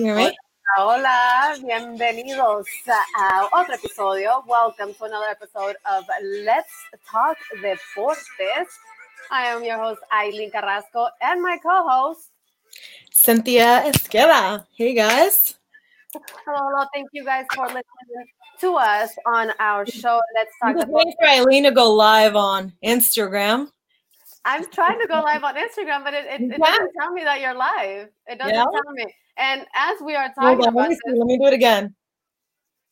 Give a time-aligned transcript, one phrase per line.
[0.00, 0.34] Me?
[0.78, 2.66] Hola, bienvenidos
[3.18, 4.42] a otro episodio.
[4.46, 6.04] Welcome to another episode of
[6.42, 6.72] Let's
[7.06, 8.68] Talk Deportes.
[9.30, 12.30] I am your host, Aileen Carrasco, and my co-host,
[13.12, 14.64] Cynthia Esqueda.
[14.74, 15.58] Hey guys.
[16.14, 16.86] Hello, hello.
[16.94, 18.26] Thank you guys for listening
[18.60, 20.18] to us on our show.
[20.34, 23.68] Let's talk waiting for Eileen to go live on Instagram.
[24.44, 27.40] I'm trying to go live on Instagram, but it, it, it doesn't tell me that
[27.40, 28.08] you're live.
[28.26, 28.64] It doesn't Yeah?
[28.64, 29.04] tell me.
[29.36, 31.14] And as we are talking on, let about me this.
[31.18, 31.94] Let me do it again.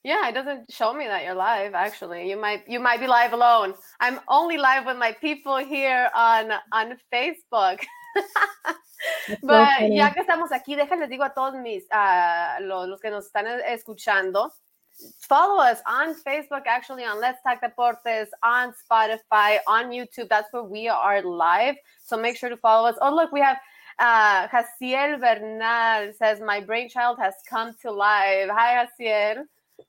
[0.05, 1.75] yeah, it doesn't show me that you're live.
[1.75, 3.75] Actually, you might you might be live alone.
[4.01, 7.81] I'm only live with my people here on on Facebook.
[8.15, 13.01] That's so But ya que estamos aquí, déjenles digo a todos mis, ah, los, los
[13.01, 14.53] que nos están escuchando,
[15.21, 20.29] follow us on Facebook, actually on Let's Talk Deportes, on Spotify, on YouTube.
[20.29, 21.77] That's where we are live.
[22.05, 22.97] So make sure to follow us.
[23.01, 23.59] Oh, look, we have
[23.99, 28.49] uh, Jaciel Bernal says, My brainchild has come to life.
[28.51, 29.45] Hi, Jaciel.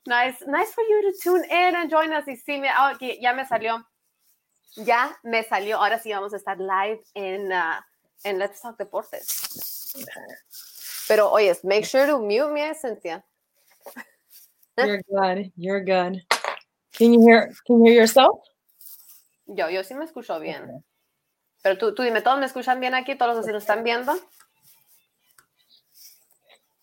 [0.08, 2.26] Nice, nice for you to tune in and join us.
[2.28, 3.84] Y sí, me, oh, que ya me salió.
[4.76, 5.78] Ya me salió.
[5.78, 7.84] Ahora sí vamos a estar live en, ah,
[8.24, 9.96] en Let's Talk Deportes.
[11.08, 13.24] Pero oyes, make sure to mute me, Cynthia.
[14.86, 15.52] You're good.
[15.56, 16.22] You're good.
[16.94, 18.40] Can you hear can you hear yourself?
[19.48, 20.84] Yo, yo sí me escucho bien.
[21.64, 23.16] Pero tú, tú dime, ¿todos me escuchan bien aquí?
[23.16, 24.14] ¿Todos los que nos están viendo?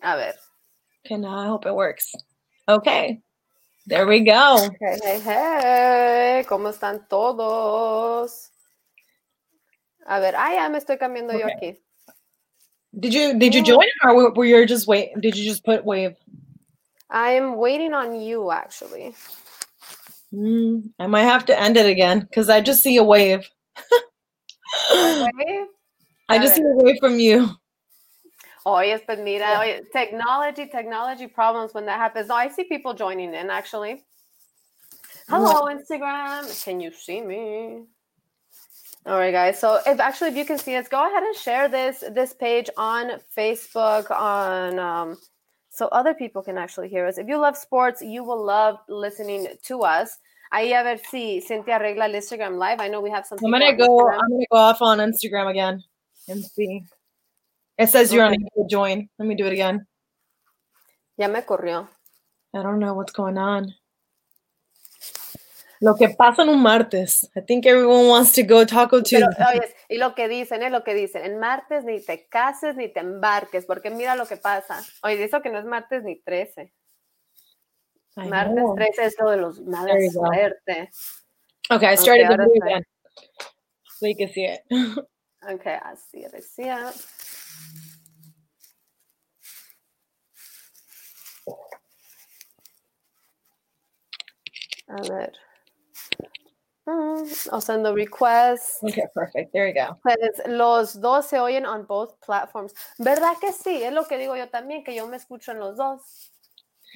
[0.00, 0.34] A ver.
[1.04, 2.12] Okay, now I hope it works.
[2.68, 3.22] Okay.
[3.86, 4.68] There we go.
[4.80, 8.50] Hey, hey, hey, ¿cómo están todos?
[10.06, 11.78] A ver, ah, ya me estoy cambiando yo aquí.
[12.98, 16.16] Did you did you join or were you just wait did you just put wave?
[17.10, 19.14] I'm waiting on you, actually.
[20.34, 23.48] Mm, I might have to end it again because I just see a wave.
[24.90, 25.64] Okay.
[26.28, 27.48] I A just see a wave from you.
[28.66, 29.60] Oye, pues mira, Yeah.
[29.60, 32.26] oye, technology, technology problems when that happens.
[32.28, 34.04] No, I see people joining in actually.
[35.28, 36.42] Hello, Instagram.
[36.64, 37.84] Can you see me?
[39.06, 39.60] All right, guys.
[39.60, 42.68] So if actually if you can see us, go ahead and share this this page
[42.76, 45.16] on Facebook on um,
[45.76, 47.18] so other people can actually hear us.
[47.18, 50.18] If you love sports, you will love listening to us.
[50.50, 52.80] Ahí a ver si Cynthia arregla el Instagram live.
[52.80, 53.38] I know we have some.
[53.44, 53.84] I'm gonna go.
[53.84, 54.14] Instagram.
[54.14, 55.84] I'm gonna go off on Instagram again
[56.28, 56.82] and see.
[57.76, 59.06] It says you're unable to join.
[59.18, 59.86] Let me do it again.
[61.18, 61.88] Ya me corrió.
[62.54, 63.74] I don't know what's going on.
[65.80, 67.28] Lo que pasa en un martes.
[67.36, 69.58] I think everyone wants to go Taco Pero, Tuesday.
[69.58, 71.24] oyes, y lo que dicen es lo que dicen.
[71.24, 74.82] En martes ni te cases ni te embarques, porque mira lo que pasa.
[75.02, 76.72] Oye, eso que no es martes ni 13.
[78.18, 78.74] I Martes know.
[78.74, 80.10] 13 es lo de los mala go.
[80.10, 80.90] suerte.
[81.70, 82.62] Okay, I started the video sí.
[82.62, 82.84] again.
[83.98, 84.60] So you can see it.
[85.48, 86.90] Ok, así decía.
[94.88, 95.32] A ver.
[96.88, 98.82] I'll send the request.
[98.84, 99.52] Okay, perfect.
[99.52, 99.98] There you go.
[100.02, 100.16] Pues
[100.46, 102.74] los dos se oyen on both platforms.
[102.98, 103.82] ¿Verdad que sí?
[103.82, 106.32] Es lo que digo yo también, que yo me escucho en los dos.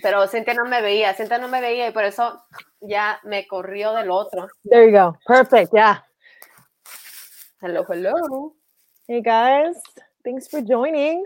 [0.03, 2.45] Pero Cintia no me veía, Cintia no me veía y por eso
[2.81, 4.49] ya me corrió del otro.
[4.69, 5.19] There you go.
[5.27, 5.73] Perfect.
[5.75, 6.05] Yeah.
[7.61, 8.55] Hello, hello.
[9.07, 9.77] Hey guys,
[10.25, 11.25] thanks for joining.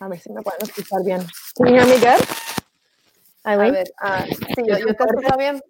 [0.00, 1.24] A ver si me pueden escuchar bien.
[1.56, 2.20] Can you hear me good?
[3.44, 3.72] A Eileen?
[3.72, 5.62] ver, ah, sí, yo, yo te escucho bien.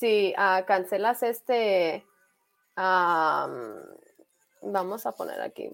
[0.00, 2.06] Si ah, cancelas este,
[2.74, 3.84] am,
[4.62, 5.70] vamos a poner aquí.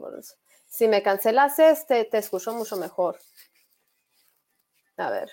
[0.67, 3.21] Si me cancelas este, te escucho mucho mejor.
[4.97, 5.31] A ver.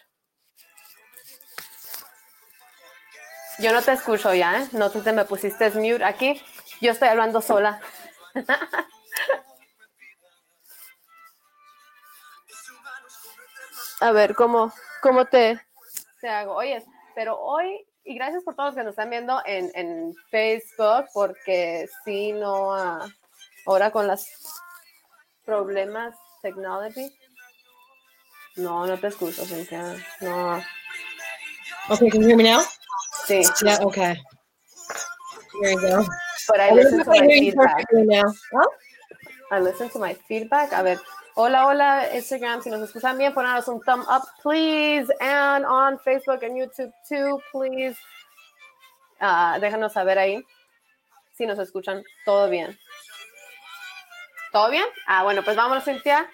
[3.58, 4.68] Yo no te escucho ya, ¿eh?
[4.74, 6.40] No te me pusiste mute aquí.
[6.80, 7.82] Yo estoy hablando sola.
[14.02, 14.72] A ver, ¿cómo,
[15.02, 15.60] cómo te,
[16.22, 16.54] te hago?
[16.56, 21.06] Oye, pero hoy, y gracias por todos los que nos están viendo en, en Facebook,
[21.14, 23.08] porque si no, ah,
[23.66, 24.26] ahora con los
[25.46, 27.10] problemas technology.
[28.58, 29.96] No, no te escucho, Cintia.
[30.22, 30.62] No,
[31.90, 32.62] Okay, can you hear me now?
[33.28, 34.16] sí, Yeah, okay.
[35.62, 36.06] There you go.
[36.48, 37.86] but I I listen to my feedback.
[37.92, 38.24] now.
[38.54, 38.68] Huh?
[39.52, 40.72] I listen to my feedback.
[40.74, 41.00] A ver,
[41.36, 42.62] hola, hola, Instagram.
[42.62, 45.12] Si nos escuchan bien, ponernos un thumb up, please.
[45.20, 47.98] And on Facebook and YouTube too, please.
[49.20, 50.44] Ah, déjanos saber ahí
[51.34, 52.78] si nos escuchan todo bien.
[54.52, 54.86] ¿Todo bien?
[55.08, 56.30] Ah, bueno, pues vámonos, Cintia.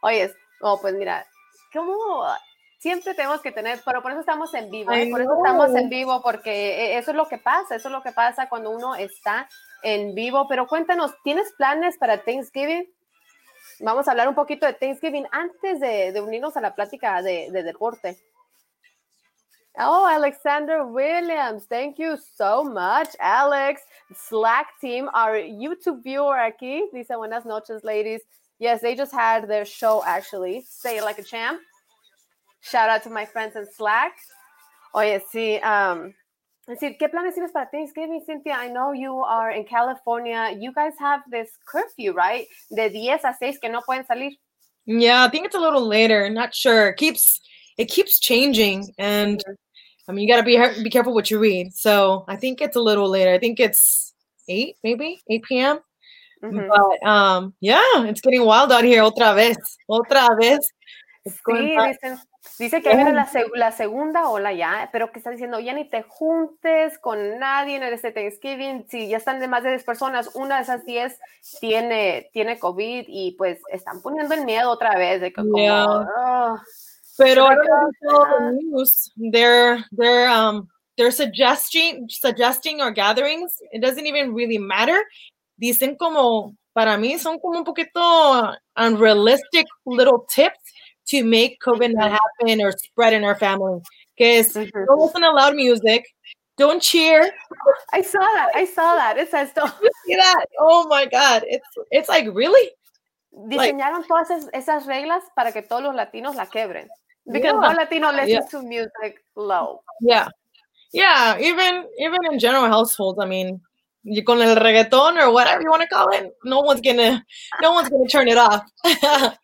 [0.00, 1.26] Oye, oh, pues mira,
[1.72, 2.24] ¿cómo
[2.78, 5.08] siempre tenemos que tener, pero por eso estamos en vivo, ¿eh?
[5.10, 8.02] Por eso estamos en vivo, porque eh, eso es lo que pasa, eso es lo
[8.02, 9.48] que pasa cuando uno está
[9.82, 10.46] en vivo.
[10.48, 12.86] Pero cuéntanos, ¿tienes planes para Thanksgiving?
[13.80, 17.62] Vamos a hablar un poquito de Thanksgiving antes de, unirnos a la plática de, de
[17.62, 18.16] deporte.
[19.78, 23.82] Oh, Alexander Williams, thank you so much, Alex.
[24.14, 28.22] Slack team, our YouTube viewer aquí, dice buenas noches, ladies.
[28.58, 30.64] Yes, they just had their show actually.
[30.66, 31.60] Say it like a champ.
[32.62, 34.16] Shout out to my friends in Slack.
[34.94, 36.14] Oye, sí, um,
[36.66, 38.56] decir, ¿qué planes tienes para Thanksgiving, Cynthia?
[38.58, 40.50] I know you are in California.
[40.58, 42.46] You guys have this curfew, right?
[42.70, 44.38] De 10 a 6 que no pueden salir.
[44.86, 46.30] Yeah, I think it's a little later.
[46.30, 46.88] Not sure.
[46.90, 47.40] It keeps
[47.76, 49.42] it keeps changing, and
[50.08, 51.74] I mean you got to be be careful what you read.
[51.74, 53.32] So I think it's a little later.
[53.32, 54.14] I think it's
[54.48, 55.80] eight, maybe eight p.m.
[56.42, 56.68] Ujú.
[56.68, 59.02] But um, yeah, it's getting wild out here.
[59.02, 59.56] Otra vez,
[59.90, 60.60] otra vez.
[61.24, 62.18] It's going Sí,
[62.58, 65.72] dice que ahí viene la, seg- la segunda ola ya, pero que está diciendo, ya
[65.72, 69.84] ni te juntes con nadie en este Thanksgiving, si ya están de más de 10
[69.84, 71.18] personas, una de esas 10
[71.60, 75.84] tiene, tiene COVID y pues están poniendo el miedo otra vez de que como, Yeah.
[75.86, 76.60] "Ugh".
[77.18, 79.10] Pero the news.
[79.16, 83.56] They're they're um they're suggesting suggesting or gatherings.
[83.72, 85.02] It doesn't even really matter.
[85.56, 90.58] Dicen como para mí son como un poquito unrealistic little tips
[91.08, 93.80] to make COVID not happen or spread in our family.
[94.18, 94.86] Es Ujú.
[94.86, 96.04] don't listen to loud music.
[96.56, 97.30] Don't cheer.
[97.92, 99.72] I saw that, I saw that, it says, to-
[100.06, 100.46] See that?
[100.58, 101.44] Oh my god.
[101.46, 102.70] It's it's like really?
[103.36, 106.88] diseñaron todas esas reglas para que todos los latinos la quebren.
[107.26, 107.60] Because Yeah.
[107.60, 108.48] no Latino listens Yeah.
[108.60, 109.82] to music low.
[110.00, 110.28] Yeah.
[110.92, 113.60] Yeah, even even in general households, I mean,
[114.04, 117.22] you con el reggaeton or whatever you want to call it, no one's gonna
[117.60, 118.62] no one's gonna turn it off.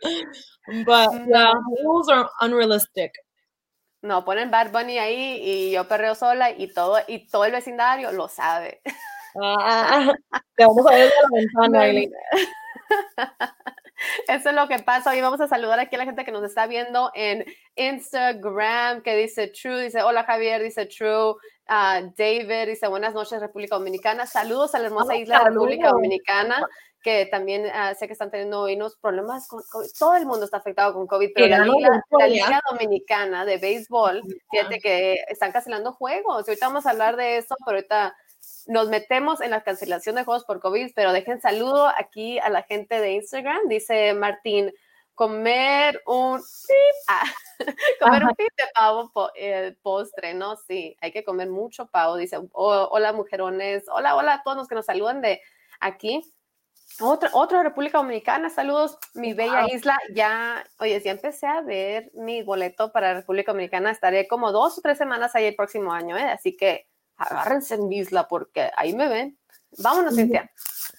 [0.84, 1.52] but yeah,
[1.84, 3.12] rules are unrealistic.
[4.02, 8.10] No, ponen Bad Bunny ahí y yo perreo sola y todo, y todo el vecindario
[8.12, 8.82] lo sabe.
[9.40, 10.12] Ah,
[10.56, 12.12] te vamos a ver la ventana, Aileen.
[14.28, 15.10] Eso es lo que pasa.
[15.10, 17.44] Hoy vamos a saludar aquí a la gente que nos está viendo en
[17.76, 21.36] Instagram, que dice True, dice hola Javier, dice True.
[21.66, 24.26] Ah, David dice buenas noches República Dominicana.
[24.26, 25.90] Saludos a la hermosa isla de República.
[25.90, 26.66] Dominicana,
[27.02, 29.88] que también ah, sé que están teniendo hoy unos problemas con COVID.
[29.98, 31.88] Todo el mundo está afectado con COVID, pero la liga,
[32.18, 36.48] la liga dominicana de béisbol, fíjate que están cancelando juegos.
[36.48, 38.16] Ahorita vamos a hablar de eso, pero ahorita
[38.66, 42.62] nos metemos en la cancelación de juegos por COVID, pero dejen saludo aquí a la
[42.62, 43.66] gente de Instagram.
[43.68, 44.72] Dice Martín,
[45.14, 47.24] comer un pip, ah,
[48.00, 50.56] comer un pip de pavo po- eh, postre, ¿no?
[50.56, 52.16] Sí, hay que comer mucho pavo.
[52.16, 55.40] Dice, "Oh, hola mujerones, hola, hola a todos los que nos saludan de
[55.80, 56.32] aquí.
[57.00, 59.98] Otra, otra República Dominicana, saludos, mi bella isla.
[60.14, 63.90] Ya, oye, ya empecé a ver mi boleto para República Dominicana.
[63.90, 66.22] Estaré como dos o tres semanas ahí el próximo año, ¿eh?
[66.24, 66.86] Así que
[67.16, 69.38] agárrense en mi isla porque ahí me ven.
[69.78, 70.14] Vámonos.
[70.14, 70.50] Cintia.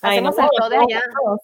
[0.01, 1.01] Ay, no, Hacemos el show de no, allá.
[1.25, 1.37] no.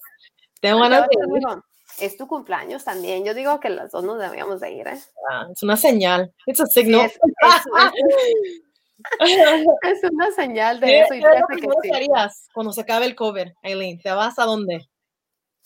[0.61, 2.05] Tengo ¿A qué ganas de?
[2.05, 3.25] Es tu cumpleaños también.
[3.25, 4.99] Yo digo que las dos nos debíamos de ir, ¿eh?
[5.29, 6.33] Ah, Es una señal.
[6.45, 7.05] It's a Sí, signal.
[7.05, 8.61] es, es-
[9.81, 13.05] es una señal de ¿Qué eso y qué es lo que harías cuando se acabe
[13.05, 14.01] el COVID, Aileen?
[14.01, 14.89] ¿Te vas a dónde?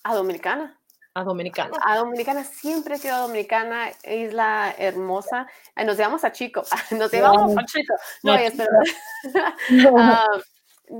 [0.03, 0.80] A Dominicana.
[1.15, 1.77] A Dominicana.
[1.85, 5.47] A Dominicana, siempre he a Dominicana, isla hermosa.
[5.75, 7.94] Nos llevamos a Chico, nos llevamos a Chico.
[8.24, 8.69] No, No, y espera.
[9.97, 10.27] Ah,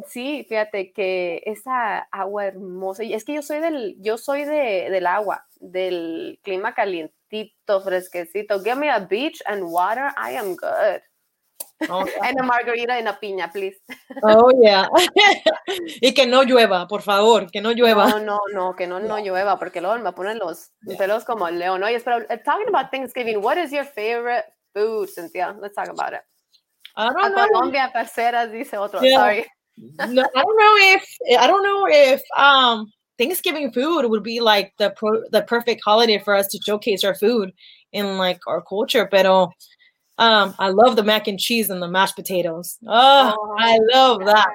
[0.08, 4.90] sí, fíjate que esa agua hermosa, y es que yo soy del, yo soy de,
[4.92, 8.62] del agua, del clima calientito, fresquecito.
[8.62, 11.02] Give me a beach and water, I am good.
[11.90, 13.76] Oh, And a margarita and a piña, please.
[14.24, 14.88] Oh, yeah.
[16.02, 18.10] y que no llueva, por favor, que no llueva.
[18.10, 21.60] No, no, no, que no, no llueva, porque luego me ponen los pelos como el
[21.60, 21.84] león.
[21.84, 25.56] Oye, pero uh, talking about Thanksgiving, what is your favorite food, Cynthia?
[25.60, 26.22] Let's talk about it.
[26.96, 27.48] I A don't know.
[27.48, 29.02] Colombia, parceras, dice otro.
[29.02, 29.18] Yeah.
[29.18, 29.46] Sorry.
[29.78, 32.86] No, I don't know if I don't know if um
[33.18, 37.16] Thanksgiving food would be like the pro, the perfect holiday for us to showcase our
[37.16, 37.52] food
[37.92, 39.08] in like our culture.
[39.12, 39.50] Pero
[40.18, 42.78] um, I love the mac and cheese and the mashed potatoes.
[42.88, 44.48] Oh, Oh, I love that.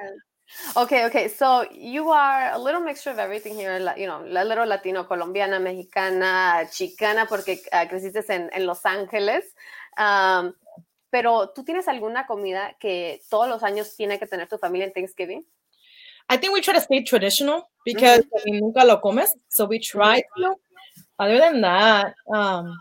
[0.75, 1.27] Okay, okay.
[1.27, 5.59] So you are a little mixture of everything here, you know, a little Latino, colombiana,
[5.59, 9.45] mexicana, chicana, porque ah, creciste en, en Los Ángeles.
[9.97, 10.53] Um,
[11.11, 14.93] pero tú tienes alguna comida que todos los años tiene que tener tu familia en
[14.93, 15.45] Thanksgiving?
[16.29, 19.79] I think we try to stay traditional because I mean, nunca lo comes, so we
[19.79, 20.55] try to.
[21.17, 22.79] Other than that, um,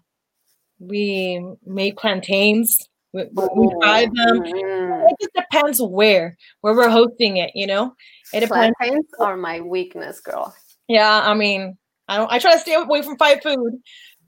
[0.78, 2.76] we make plantains.
[3.12, 4.42] We, we fry them.
[4.44, 7.50] It just depends where where we're hosting it.
[7.54, 7.94] You know,
[8.34, 8.74] it depends.
[8.78, 10.54] Plantains are my weakness, girl.
[10.88, 12.30] Yeah, I mean, I don't.
[12.30, 13.80] I try to stay away from fried food,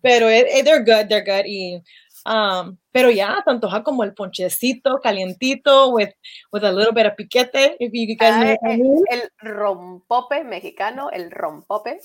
[0.02, 1.08] pero it, it- they're good.
[1.08, 1.44] They're good.
[1.46, 1.80] Y,
[2.26, 6.12] um, pero ya, se antoja como el ponchecito calientito with
[6.52, 7.76] with a little bit of piquete.
[7.80, 8.80] If you guys know what I
[9.14, 11.98] eh, el rompope mexicano, el rompope.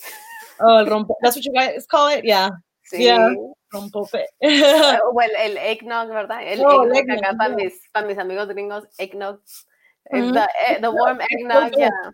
[0.59, 1.15] Oh, el rompo.
[1.21, 2.23] That's what you guys call it?
[2.25, 2.49] Yeah.
[2.85, 3.03] Sí.
[3.03, 3.33] Yeah.
[3.71, 4.25] Rompope.
[5.11, 6.43] O el, el eggnog, ¿verdad?
[6.43, 7.65] El Oh, eggnog acá para yeah.
[7.65, 9.41] mis, para mis amigos gringos, eggnog.
[10.11, 10.33] Mhm.
[10.33, 12.11] The, eh, the warm eggnog, yeah.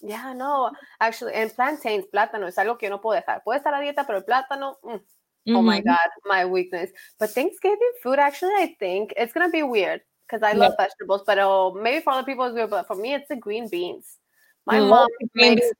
[0.00, 3.42] Yeah, no, actually, and plantains, plátano, es algo que yo no puedo dejar.
[3.44, 5.80] Puedo estar a dieta, pero el plátano, mm, oh my.
[5.80, 6.90] God, my weakness.
[7.18, 11.22] But Thanksgiving food, actually, I think it's going to be weird because I love vegetables,
[11.26, 14.18] but oh, maybe for other people it's weird, but for me, it's the green beans.
[14.66, 15.70] My Love mom makes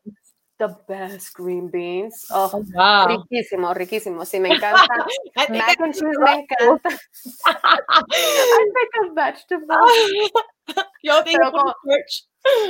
[0.58, 2.24] the best green beans.
[2.30, 3.06] Oh, Oh, wow.
[3.08, 4.24] riquísimo, riquísimo.
[4.24, 4.86] Sí, me encanta.
[5.36, 6.98] I think Mac and cheese me encanta.
[7.46, 10.30] I think of vegetables,
[11.02, 11.50] Yo tengo
[11.84, 12.24] church.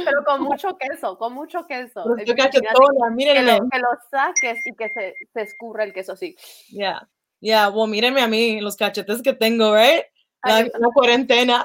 [0.05, 2.00] pero con mucho queso, con mucho queso.
[2.17, 5.93] Es estoy imagínate cachetona, que, lo, que lo saques y que se, se escurra el
[5.93, 6.35] queso así.
[6.69, 7.09] Yeah.
[7.41, 10.05] Yeah, well, mírenme a mí, los cachetes que tengo, right?
[10.43, 11.64] La, Ay, la cuarentena.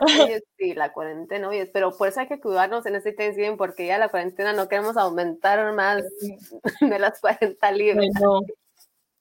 [0.58, 3.98] Sí, la cuarentena, oye, pero por eso hay que cuidarnos en este Thanksgiving porque ya
[3.98, 6.02] la cuarentena no queremos aumentar más
[6.80, 8.08] de las 40 I libras.
[8.18, 8.42] know.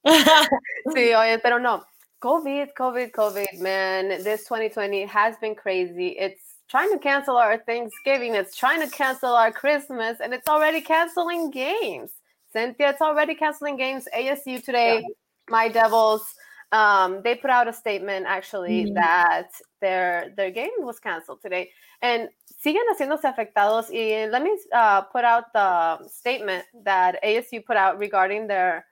[0.96, 1.86] Sí, oye, pero no.
[2.20, 4.10] COVID, COVID, COVID, man.
[4.24, 6.18] This 2020 has been crazy.
[6.20, 8.36] It's trying to cancel our Thanksgiving.
[8.36, 12.12] It's trying to cancel our Christmas, and it's already canceling games.
[12.52, 14.08] Cynthia, it's already canceling games.
[14.14, 15.06] ASU today,
[15.50, 16.24] my Devils,
[16.72, 18.94] um, they put out a statement actually Mhm.
[18.96, 21.72] that their their game was canceled today,
[22.02, 22.30] and
[22.64, 23.90] siguen haciéndose afectados.
[23.92, 28.86] Y let me uh, put out the statement that ASU put out regarding their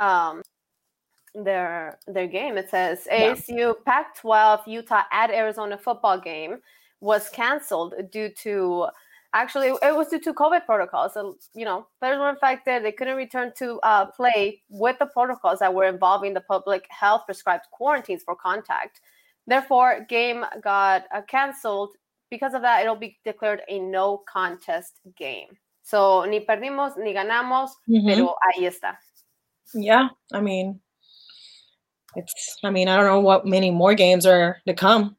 [0.00, 0.42] um,
[1.34, 2.58] their their game.
[2.58, 3.34] It says Yeah.
[3.34, 6.60] ASU Pac-12 Utah at Arizona football game
[7.00, 8.88] was canceled due to
[9.32, 11.14] actually it was due to COVID protocols.
[11.14, 15.58] So you know players were infected; they couldn't return to uh, play with the protocols
[15.60, 19.00] that were involving the public health prescribed quarantines for contact.
[19.46, 21.90] Therefore, game got uh, canceled.
[22.30, 25.48] Because of that, it'll be declared a no contest game.
[25.82, 28.06] So ni perdimos ni ganamos, Mhm.
[28.06, 28.96] pero ahí está.
[29.74, 30.80] Yeah, I mean,
[32.14, 32.58] it's.
[32.62, 35.16] I mean, I don't know what many more games are to come.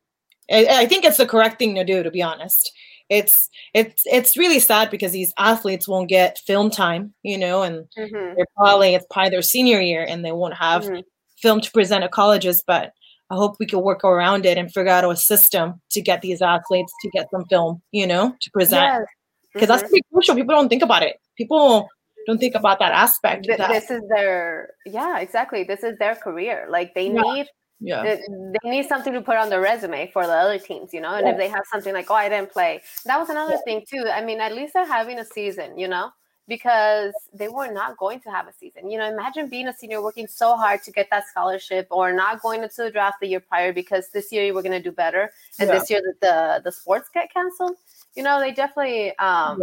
[0.50, 2.72] I, I think it's the correct thing to do, to be honest.
[3.12, 7.86] It's it's it's really sad because these athletes won't get film time, you know, and
[7.98, 8.36] Mhm.
[8.36, 11.04] they're probably it's probably their senior year and they won't have Mhm.
[11.44, 12.64] film to present at colleges.
[12.66, 12.94] But
[13.30, 16.42] I hope we can work around it and figure out a system to get these
[16.42, 19.06] athletes to get some film, you know, to present Yes.
[19.54, 20.36] because that's pretty crucial.
[20.36, 21.18] People don't think about it.
[21.38, 21.90] People
[22.28, 23.44] don't think about that aspect.
[23.44, 27.22] Th- that- this is their yeah exactly this is their career like they Yeah.
[27.34, 27.48] need
[27.82, 28.04] yeah.
[28.04, 31.28] they need something to put on their resume for the other teams you know and
[31.28, 34.24] if they have something like oh i didn't play that was another thing too i
[34.24, 36.10] mean at least they're having a season you know
[36.48, 40.02] because they were not going to have a season you know imagine being a senior
[40.02, 43.40] working so hard to get that scholarship or not going into the draft the year
[43.40, 45.80] prior because this year you were going to do better and Yeah.
[45.80, 47.78] this year the, the the sports get canceled
[48.16, 49.62] you know they definitely um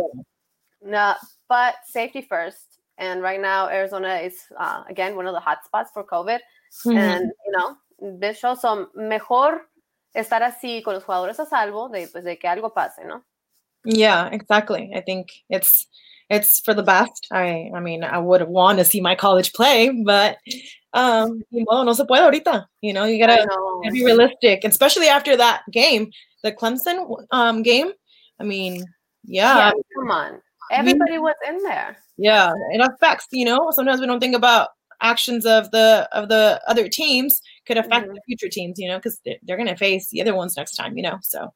[0.83, 1.15] no,
[1.49, 2.81] but safety first.
[2.99, 6.41] And right now, Arizona is uh, again one of the hot spots for COVID.
[6.85, 6.97] Mhm.
[6.97, 9.69] And you know, this shows so mejor
[10.15, 13.25] estar así con los jugadores a salvo de, pues, de que algo pase, ¿no?
[13.85, 14.91] Yeah, exactly.
[14.95, 15.87] I think it's
[16.31, 17.27] it's for the best.
[17.31, 20.37] I I mean, I would want to see my college play, but
[20.93, 22.67] um, ni modo, no se puede ahorita.
[22.83, 23.81] You know, you gotta, know.
[23.83, 26.11] gotta be realistic, especially after that game,
[26.43, 27.93] the Clemson um game.
[28.41, 28.85] I mean,
[29.25, 30.41] yeah, Yeah, come on.
[30.71, 31.97] Everybody was in there.
[32.19, 33.27] yeah, it affects.
[33.33, 37.77] You know, sometimes we don't think about actions of the of the other teams could
[37.79, 38.15] affect Mhm.
[38.15, 38.79] the future teams.
[38.81, 40.97] You know, because they're, they're gonna face the other ones next time.
[40.97, 41.53] You know, so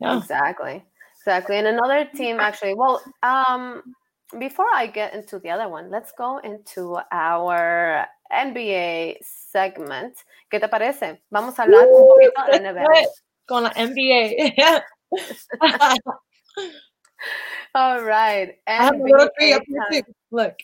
[0.00, 0.18] yeah.
[0.18, 0.84] Exactly.
[1.20, 1.56] Exactly.
[1.58, 3.82] And another team actually, well, um,
[4.38, 10.14] before I get into the other one, let's go into our NBA segment.
[10.52, 11.18] ¿Qué te parece?
[11.30, 13.06] Vamos a hablar un poquito de la NBA.
[13.46, 14.82] Con la NBA.
[17.74, 18.54] All right.
[18.66, 20.12] I have a little tree up here too.
[20.30, 20.54] Look.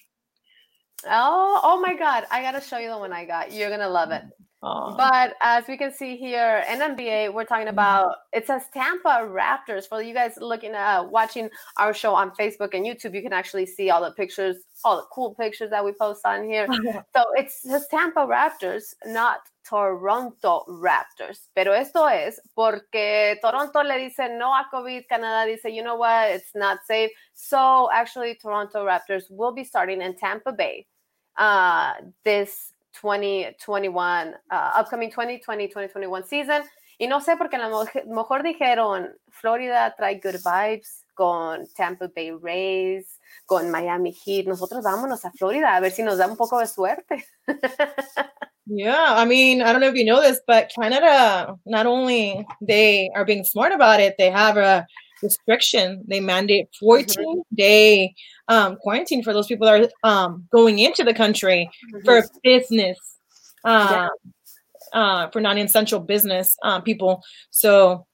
[1.06, 2.24] Oh, oh my God.
[2.30, 3.52] I got to show you the one I got.
[3.52, 4.24] You're going to love it.
[4.64, 9.86] But as we can see here in NBA, we're talking about it says Tampa Raptors.
[9.86, 13.66] For you guys looking at watching our show on Facebook and YouTube, you can actually
[13.66, 16.66] see all the pictures, all the cool pictures that we post on here.
[17.14, 21.48] So it's says Tampa Raptors, not Toronto Raptors.
[21.54, 26.30] Pero esto es porque Toronto le dice no a COVID, Canadá dice, you know what,
[26.30, 27.10] it's not safe.
[27.34, 30.86] So actually, Toronto Raptors will be starting in Tampa Bay
[31.36, 31.94] uh,
[32.24, 36.62] this 2021, uh, upcoming 2020 2021 season.
[36.98, 42.08] Y no sé porque a lo mej- mejor dijeron Florida trae good vibes con Tampa
[42.14, 44.46] Bay Rays, con Miami Heat.
[44.46, 47.24] Nosotros vámonos a Florida a ver si nos da un poco de suerte.
[48.66, 53.10] Yeah, I mean, I don't know if you know this, but Canada not only they
[53.14, 54.86] are being smart about it, they have a
[55.24, 56.04] restriction.
[56.06, 58.14] They mandate 14 day
[58.48, 61.68] um, quarantine for those people that are um, going into the country
[62.04, 62.28] for Mhm.
[62.44, 62.98] business,
[63.64, 64.08] uh,
[64.92, 67.22] uh, for non-essential business uh, people.
[67.50, 68.06] So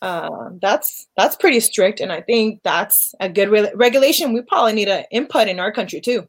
[0.00, 4.32] uh, that's that's pretty strict, and I think that's a good re- regulation.
[4.32, 6.26] We probably need an input in our country too.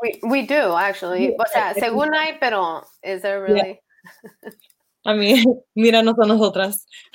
[0.00, 1.26] We, we do actually.
[1.36, 3.80] Yeah, O sea, según hay, pero is there really?
[5.06, 5.44] I mean,
[5.78, 6.84] míranos a nosotras.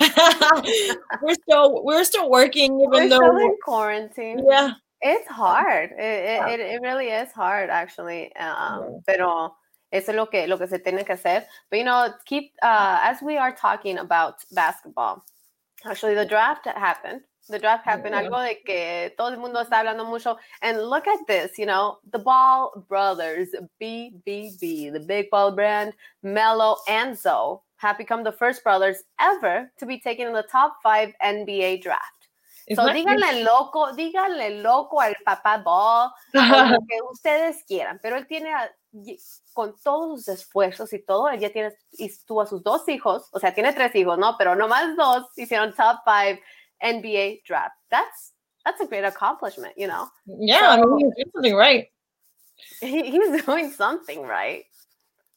[1.22, 4.42] we're still we're still working, even We're though still in quarantine.
[4.48, 4.72] yeah.
[5.04, 5.90] It's hard.
[5.92, 6.48] It, it, Yeah.
[6.48, 8.34] it, it really is hard, actually.
[8.36, 9.02] Um.
[9.06, 9.56] Pero
[9.90, 11.44] eso es lo que, lo que se tiene que hacer.
[11.70, 15.24] But, you know, keep, uh, as we are talking about basketball,
[15.84, 17.22] actually, the draft happened.
[17.48, 18.14] The draft happened.
[18.14, 18.22] Yeah.
[18.30, 20.38] Algo de que todo el mundo está hablando mucho.
[20.62, 23.48] And look at this, you know, the Ball brothers,
[23.80, 29.86] BBB, the Big Ball brand, Mello and Zoe have become the first brothers ever to
[29.86, 32.28] be taken in the top five NBA draft.
[32.66, 38.26] It's So díganle loco, díganle loco al papá Ball, lo que ustedes quieran, pero él
[38.28, 38.52] tiene,
[39.52, 43.28] con todos sus esfuerzos y todo, él ya tiene, y tuvo a sus dos hijos,
[43.32, 44.36] o sea, tiene tres hijos, ¿no?
[44.38, 46.40] Pero nomás dos hicieron top five
[46.80, 47.74] NBA draft.
[47.90, 48.32] That's,
[48.64, 50.08] that's a great accomplishment, you know?
[50.26, 51.88] yeah, I mean, you're doing something right.
[52.80, 54.66] He, he's doing something right.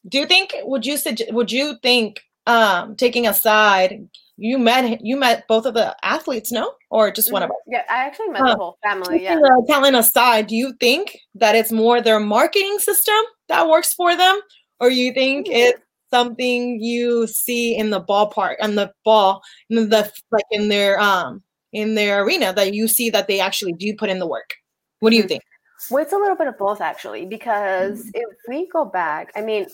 [0.08, 0.54] Do you think?
[0.62, 1.32] Would you suggest?
[1.32, 2.22] Would you think?
[2.46, 7.42] Um, taking aside, you met you met both of the athletes, no, or just one
[7.42, 7.56] of them?
[7.66, 8.50] Yeah, I actually met Huh.
[8.52, 9.40] the whole family, yeah.
[9.66, 13.16] Talent aside, do you think that it's more their marketing system
[13.48, 14.38] that works for them,
[14.78, 15.52] or you think Hmm.
[15.54, 21.00] it's something you see in the ballpark and the ball, in the like in their
[21.00, 24.54] um in their arena that you see that they actually do put in the work?
[25.00, 25.28] What do you Mhm.
[25.28, 25.42] think?
[25.90, 28.10] Well, it's a little bit of both actually, because Mm.
[28.14, 29.66] if we go back, I mean,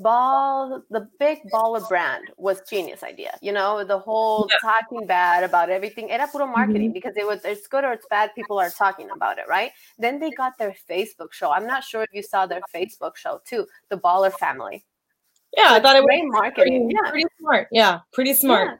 [0.00, 3.36] ball, the big baller brand was genius idea.
[3.42, 6.10] You know, the whole talking bad about everything.
[6.10, 8.30] Era puro marketing because it was it's good or it's bad.
[8.34, 9.70] People are talking about it, right?
[9.98, 11.50] Then they got their Facebook show.
[11.50, 14.84] I'm not sure if you saw their Facebook show too, the Baller Family.
[15.56, 17.10] Yeah, I thought it was great marketing, Pretty, yeah.
[17.10, 17.68] pretty smart.
[17.72, 18.68] Yeah, pretty smart.
[18.68, 18.76] Yeah,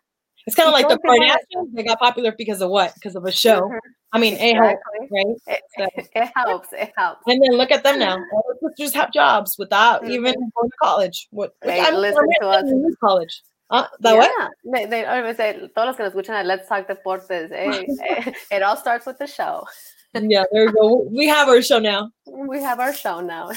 [0.47, 1.75] It's kind of like the todo el Kardashians.
[1.75, 2.95] They got popular because of what?
[2.95, 3.61] Because of a show.
[3.63, 3.79] mhm,
[4.13, 5.27] I mean, it helps, right?
[5.47, 6.69] It, So- it helps.
[6.73, 7.23] It helps.
[7.27, 8.17] And then look at them now.
[8.33, 10.51] All the sisters have jobs without even Mhm.
[10.57, 11.29] going to college.
[11.31, 11.55] What?
[11.63, 12.65] They I'm- listen I'm to us.
[12.65, 13.43] in college.
[13.71, 14.33] Uh, the what?
[14.37, 18.33] Yeah, they, they always say, todos los que nos escuchan Let's Talk Deportes, eh, eh,
[18.51, 19.65] it all starts with the show.
[20.13, 21.07] Yeah, there we go.
[21.09, 22.11] We have our show now.
[22.27, 23.51] We have our show now.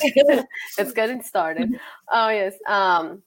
[0.77, 1.71] it's getting started.
[2.11, 2.53] Oh yes.
[2.67, 3.23] Um,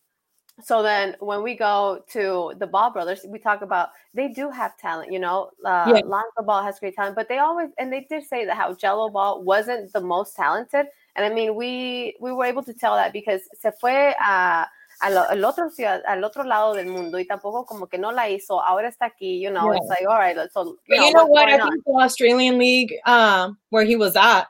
[0.62, 4.76] so then when we go to the Ball Brothers, we talk about they do have
[4.78, 5.12] talent.
[5.12, 6.00] You know, uh, Yeah.
[6.04, 9.12] Lonzo Ball has great talent, but they always and they did say that how Gelo
[9.12, 10.86] Ball wasn't the most talented.
[11.14, 14.66] And I mean, we we were able to tell that because se fue a
[15.02, 18.28] al, al otro ciudad, al otro lado del mundo y tampoco como que no la
[18.28, 18.58] hizo.
[18.58, 19.70] Ahora está aquí, you know.
[19.72, 19.78] Yeah.
[19.78, 21.48] It's like all right, let's so you know, you know what?
[21.48, 21.70] I on?
[21.70, 24.46] think the Australian League, um, where he was at,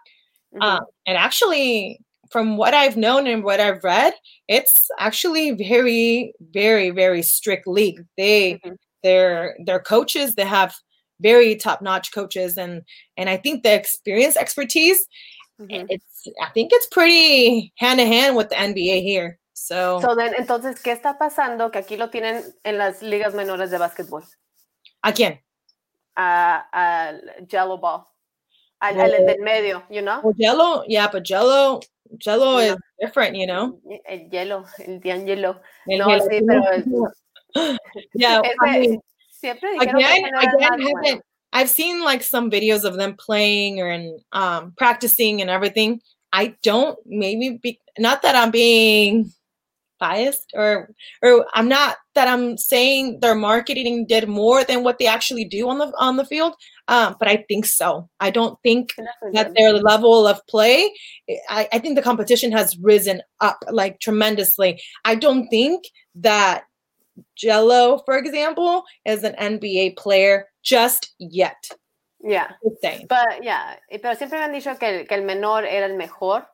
[0.55, 0.63] Mhm.
[0.63, 4.15] um, and actually, from what I've known and what I've read,
[4.49, 8.05] it's actually very, very, very strict league.
[8.17, 8.77] They, Mhm.
[9.03, 10.75] their, their coaches, they have
[11.21, 12.83] very top-notch coaches, and
[13.17, 15.07] and I think the experience, expertise,
[15.61, 15.87] Mhm.
[15.89, 19.39] it's I think it's pretty hand in hand with the NBA here.
[19.55, 21.71] So, So then, entonces, ¿qué está pasando?
[21.71, 24.23] Que aquí lo tienen en las ligas menores de básquetbol.
[26.17, 27.13] A, a
[27.49, 28.07] Gelo Ball.
[28.81, 30.21] Al, al del medio, you know?
[30.23, 31.83] well, Gelo, yeah, but Gelo,
[32.19, 33.79] Gelo is different, you know.
[34.09, 35.61] El hielo, el D'Angelo.
[35.87, 37.13] No, Gelo- sí, pero
[38.15, 43.17] yeah, I mean, siempre again, no again, haven't, I've seen like some videos of them
[43.17, 46.01] playing or and um practicing and everything.
[46.33, 49.33] I don't maybe be not that I'm being
[49.99, 50.91] biased or
[51.23, 55.69] or I'm not that I'm saying their marketing did more than what they actually do
[55.69, 56.55] on the on the field.
[56.89, 58.09] Um, but I think so.
[58.21, 60.93] I don't think Definitely that their level of play,
[61.49, 64.81] I, I think the competition has risen up like tremendously.
[65.05, 65.85] I don't think
[66.17, 66.65] that
[67.37, 71.69] Gelo, for example, is an NBA player just yet.
[72.23, 72.51] Yeah,
[73.09, 76.47] but, yeah, pero siempre me han dicho que el, que el menor era el mejor.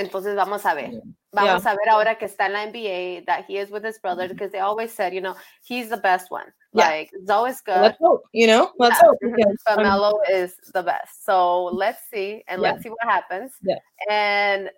[0.00, 0.90] Entonces vamos a ver.
[1.32, 4.26] Vamos a ver ahora que está en la NBA that he is with his brother
[4.28, 6.46] because they always said, you know, he's the best one.
[6.72, 6.86] Yeah.
[6.88, 7.80] Like Zoe is good.
[7.82, 9.18] Let's hope, you know, let's Yeah, hope.
[9.22, 11.24] mhm, because, But um, Melo is the best.
[11.24, 12.70] So let's see and Yeah.
[12.72, 13.52] let's see what happens.
[13.62, 13.78] Yeah.
[14.08, 14.70] And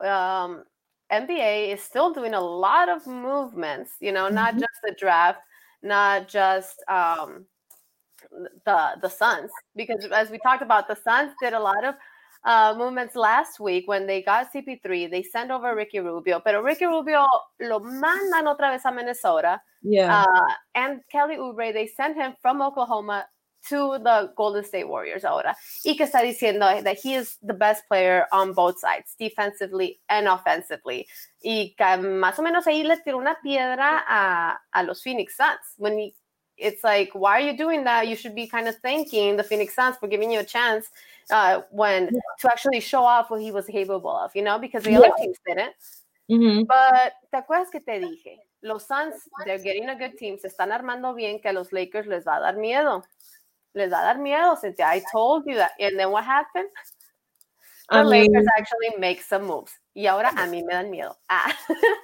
[0.00, 0.64] um,
[1.12, 4.60] NBA is still doing a lot of movements, you know, not Mhm.
[4.60, 5.40] just the draft,
[5.82, 7.46] not just um,
[8.64, 11.94] the the Suns, because as we talked about, the Suns did a lot of
[12.44, 15.10] uh, movements last week when they got CP3.
[15.10, 17.26] They sent over Ricky Rubio, pero Ricky Rubio
[17.60, 19.60] lo mandan otra vez a Minnesota.
[19.82, 20.22] yeah.
[20.22, 23.26] Uh, and Kelly Oubre, they sent him from Oklahoma
[23.68, 27.84] to the Golden State Warriors ahora y que está diciendo that he is the best
[27.88, 31.06] player on both sides, defensively and offensively.
[31.44, 35.74] Y que más o menos ahí le tiró una piedra a, a los Phoenix Suns.
[35.76, 36.14] When he,
[36.56, 38.08] it's like, why are you doing that?
[38.08, 40.88] You should be kind of thanking the Phoenix Suns for giving you a chance
[41.30, 42.20] uh, when yeah.
[42.40, 44.98] to actually show off what he was capable of, you know, because the yeah.
[44.98, 45.72] other teams didn't.
[46.30, 46.64] Mm-hmm.
[46.64, 50.72] But te acuerdas que te dije, los Suns, they're getting a good team, se están
[50.72, 53.02] armando bien, que a los Lakers les va a dar miedo.
[53.74, 54.86] Les va a dar miedo, Cynthia.
[54.86, 55.72] I told you that.
[55.80, 56.68] And then what happened?
[57.92, 59.72] The I mean, Lakers actually make some moves.
[59.94, 61.14] Y ahora a mí me dan miedo.
[61.28, 61.54] Ah.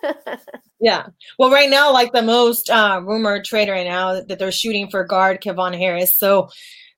[0.80, 1.06] yeah.
[1.38, 5.02] Well, right now, like the most uh, rumored trade right now that they're shooting for
[5.02, 6.18] guard Kevon Harris.
[6.18, 6.50] So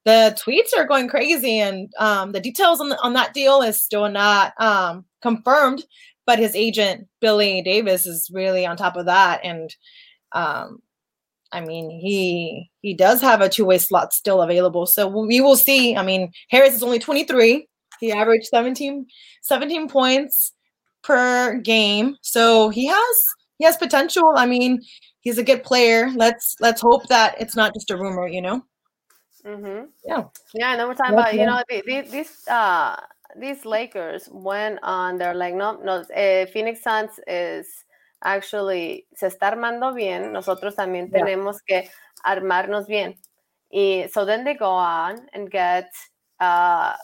[0.04, 3.80] the tweets are going crazy, and um, the details on, the, on that deal is
[3.80, 5.84] still not um, confirmed.
[6.26, 9.72] But his agent Billy Davis is really on top of that, and
[10.32, 10.80] um,
[11.52, 14.86] I mean he he does have a two way slot still available.
[14.86, 15.96] So we will see.
[15.96, 17.68] I mean Harris is only 23.
[18.00, 19.06] He averaged 17,
[19.42, 20.52] 17 points
[21.02, 23.24] per game, so he has
[23.58, 24.32] he has potential.
[24.36, 24.80] I mean
[25.20, 26.10] he's a good player.
[26.14, 28.26] Let's let's hope that it's not just a rumor.
[28.26, 28.64] You know.
[29.44, 29.86] Mm-hmm.
[30.04, 30.24] Yeah.
[30.54, 32.96] Yeah, and then we're talking about you know these these uh
[33.36, 35.18] these Lakers went on.
[35.18, 36.04] They're like no no.
[36.14, 37.66] Uh, Phoenix Suns is
[38.22, 40.32] actually se está armando bien.
[40.32, 41.24] Nosotros también yeah.
[41.24, 41.88] tenemos que
[42.24, 43.14] armarnos bien.
[43.72, 45.90] Y so then they go on and get
[46.40, 46.94] uh,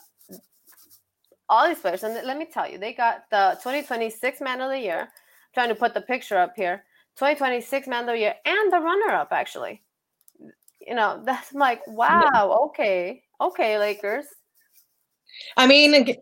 [1.48, 2.02] all these players.
[2.02, 5.00] And let me tell you, they got the 2026 Man of the Year.
[5.00, 5.08] I'm
[5.54, 6.84] trying to put the picture up here.
[7.16, 9.82] 2026 Man of the Year and the runner-up actually
[10.86, 14.26] you know, that's like, wow, okay, okay, Lakers.
[15.56, 16.18] I mean, it,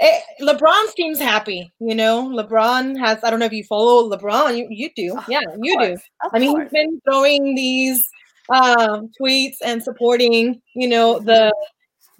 [0.00, 1.72] eh, LeBron seems happy.
[1.78, 3.22] You know, LeBron has.
[3.22, 4.56] I don't know if you follow LeBron.
[4.56, 5.18] You you do.
[5.28, 5.96] Yeah, you do.
[6.32, 8.02] I mean, he's been throwing these
[8.48, 10.60] um, tweets and supporting.
[10.74, 11.54] You know the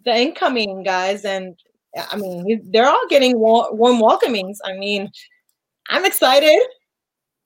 [0.05, 1.57] the incoming guys, and
[2.11, 4.59] I mean, they're all getting warm welcomings.
[4.65, 5.11] I mean,
[5.89, 6.61] I'm excited.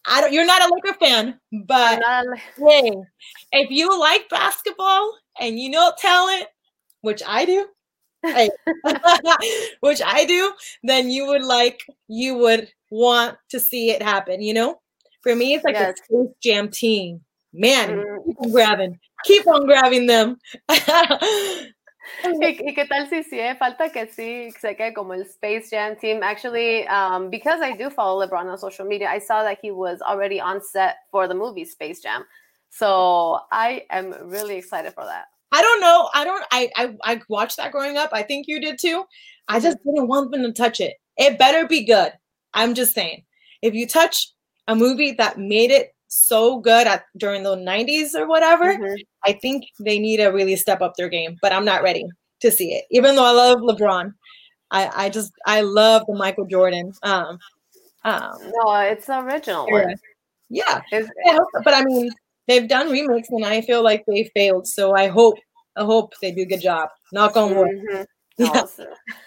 [0.07, 0.33] I don't.
[0.33, 2.00] You're not a Laker fan, but
[2.57, 2.92] hey,
[3.53, 6.46] if you like basketball and you know talent,
[7.03, 7.66] which I do,
[8.22, 8.50] hey,
[9.81, 14.40] which I do, then you would like you would want to see it happen.
[14.40, 14.81] You know,
[15.22, 15.94] for me, it's like yes.
[16.00, 17.20] a Space Jam team.
[17.53, 18.26] Man, mm.
[18.26, 20.38] keep on grabbing, keep on grabbing them.
[22.25, 25.96] ¿Y, ¿Y, qué tal si sí falta que sí se quede como el Space Jam
[25.96, 26.23] team?
[26.23, 30.01] Actually, um, because I do follow LeBron on social media, I saw that he was
[30.03, 32.25] already on set for the movie Space Jam.
[32.70, 35.27] So I am really excited for that.
[35.53, 36.09] I don't know.
[36.14, 36.44] I don't.
[36.53, 38.11] I I, I watched that growing up.
[38.12, 39.05] I think you did too.
[39.49, 39.94] I just mm-hmm.
[39.94, 40.94] didn't want them to touch it.
[41.16, 42.12] It better be good.
[42.55, 43.25] I'm just saying.
[43.62, 44.33] If you touch
[44.68, 48.94] a movie that made it so good at during the 90s or whatever, mm-hmm.
[49.25, 51.38] I think they need to really step up their game.
[51.40, 52.05] But I'm not ready
[52.40, 52.85] to see it.
[52.90, 54.12] Even though I love LeBron,
[54.70, 56.92] I, I just I love the Michael Jordan.
[57.03, 57.38] Um,
[58.05, 59.87] um, no, it's the original era.
[59.87, 59.96] one.
[60.49, 62.11] Yeah, yeah, but I mean
[62.49, 64.66] they've done remakes and I feel like they failed.
[64.66, 65.38] So I hope
[65.77, 66.88] I hope they do a good job.
[67.12, 67.68] Knock on wood.
[67.68, 68.03] Mm-hmm.
[68.38, 68.62] Yeah.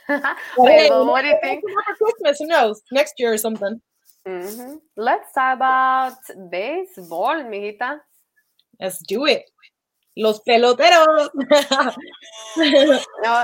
[0.58, 1.62] Wait, hey, what do you think?
[1.62, 2.82] For Christmas, who knows?
[2.92, 3.80] Next year or something.
[4.28, 4.76] Mm-hmm.
[4.96, 6.18] Let's talk about
[6.50, 8.00] baseball, mijita.
[8.80, 9.44] Let's do it.
[10.16, 11.32] Los peloteros.
[13.24, 13.44] no,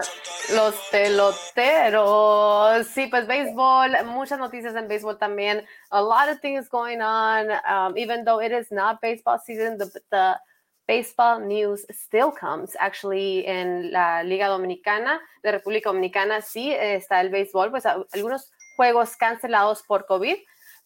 [0.53, 2.87] los peloteros.
[2.87, 5.65] Sí, pues béisbol, muchas noticias en béisbol también.
[5.89, 7.49] A lot of things going on.
[7.67, 10.39] Um, even though it is not baseball season, the, the
[10.87, 12.75] baseball news still comes.
[12.79, 17.71] Actually, en la Liga Dominicana, de República Dominicana, sí está el béisbol.
[17.71, 20.37] Pues algunos juegos cancelados por COVID,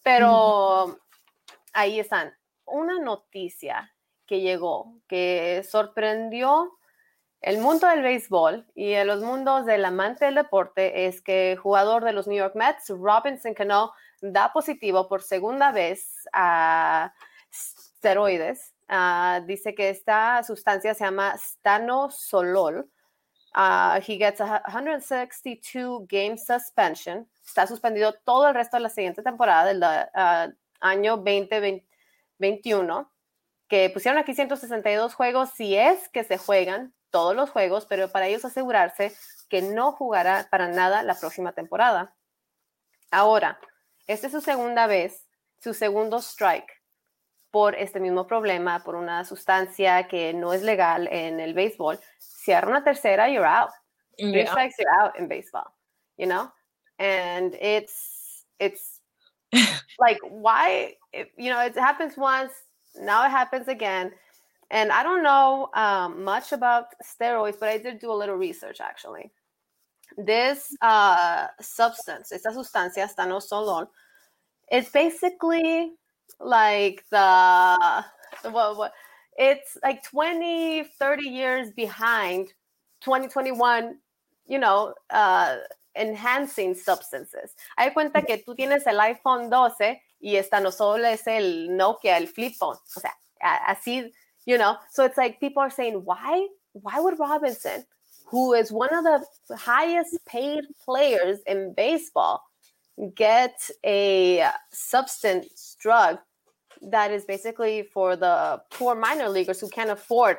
[0.03, 0.99] pero
[1.73, 2.33] ahí están.
[2.65, 3.93] Una noticia
[4.27, 6.77] que llegó, que sorprendió
[7.43, 12.13] el mundo del béisbol y los mundos del amante del deporte es que jugador de
[12.13, 17.13] los New York Mets, Robinson Cano, da positivo por segunda vez a
[17.53, 18.73] steroides.
[18.89, 22.89] Uh, dice que esta sustancia se llama stanosolol.
[23.55, 27.27] Uh, he gets a 162 game suspension.
[27.45, 33.11] Está suspendido todo el resto de la siguiente temporada del uh, año 2021
[33.67, 38.27] que pusieron aquí 162 juegos si es que se juegan todos los juegos, pero para
[38.27, 39.15] ellos asegurarse
[39.49, 42.15] que no jugará para nada la próxima temporada.
[43.11, 43.59] Ahora,
[44.07, 45.27] esta es su segunda vez,
[45.59, 46.81] su segundo strike
[47.51, 51.99] por este mismo problema, por una sustancia que no es legal en el béisbol.
[52.17, 53.69] Si agarra una tercera, you're out.
[54.17, 55.71] Three strikes, you're out in baseball,
[56.17, 56.51] you know?
[56.99, 58.99] And it's, it's
[59.99, 60.95] like, why,
[61.37, 62.53] you know, it happens once,
[62.99, 64.11] now it happens again.
[64.71, 68.81] And I don't know um, much about steroids, but I did do a little research
[68.81, 69.31] actually.
[70.17, 73.87] This uh, substance, esta sustancia, stanozolol,
[74.71, 75.91] it's basically
[76.39, 78.03] like the
[78.43, 78.93] what, what
[79.37, 82.47] it's like 20 30 years behind
[83.01, 83.97] 2021
[84.47, 85.57] you know uh
[85.95, 87.55] enhancing substances.
[87.77, 92.17] Hay cuenta que tú tienes el iPhone 12 y esta no solo es el Nokia
[92.17, 93.13] el flip phone o sea
[93.67, 94.11] así
[94.45, 97.85] you know so it's like people are saying why why would Robinson
[98.25, 102.41] who is one of the highest paid players in baseball
[103.15, 106.17] get a substance drug
[106.81, 110.37] that is basically for the poor minor leaguers who can't afford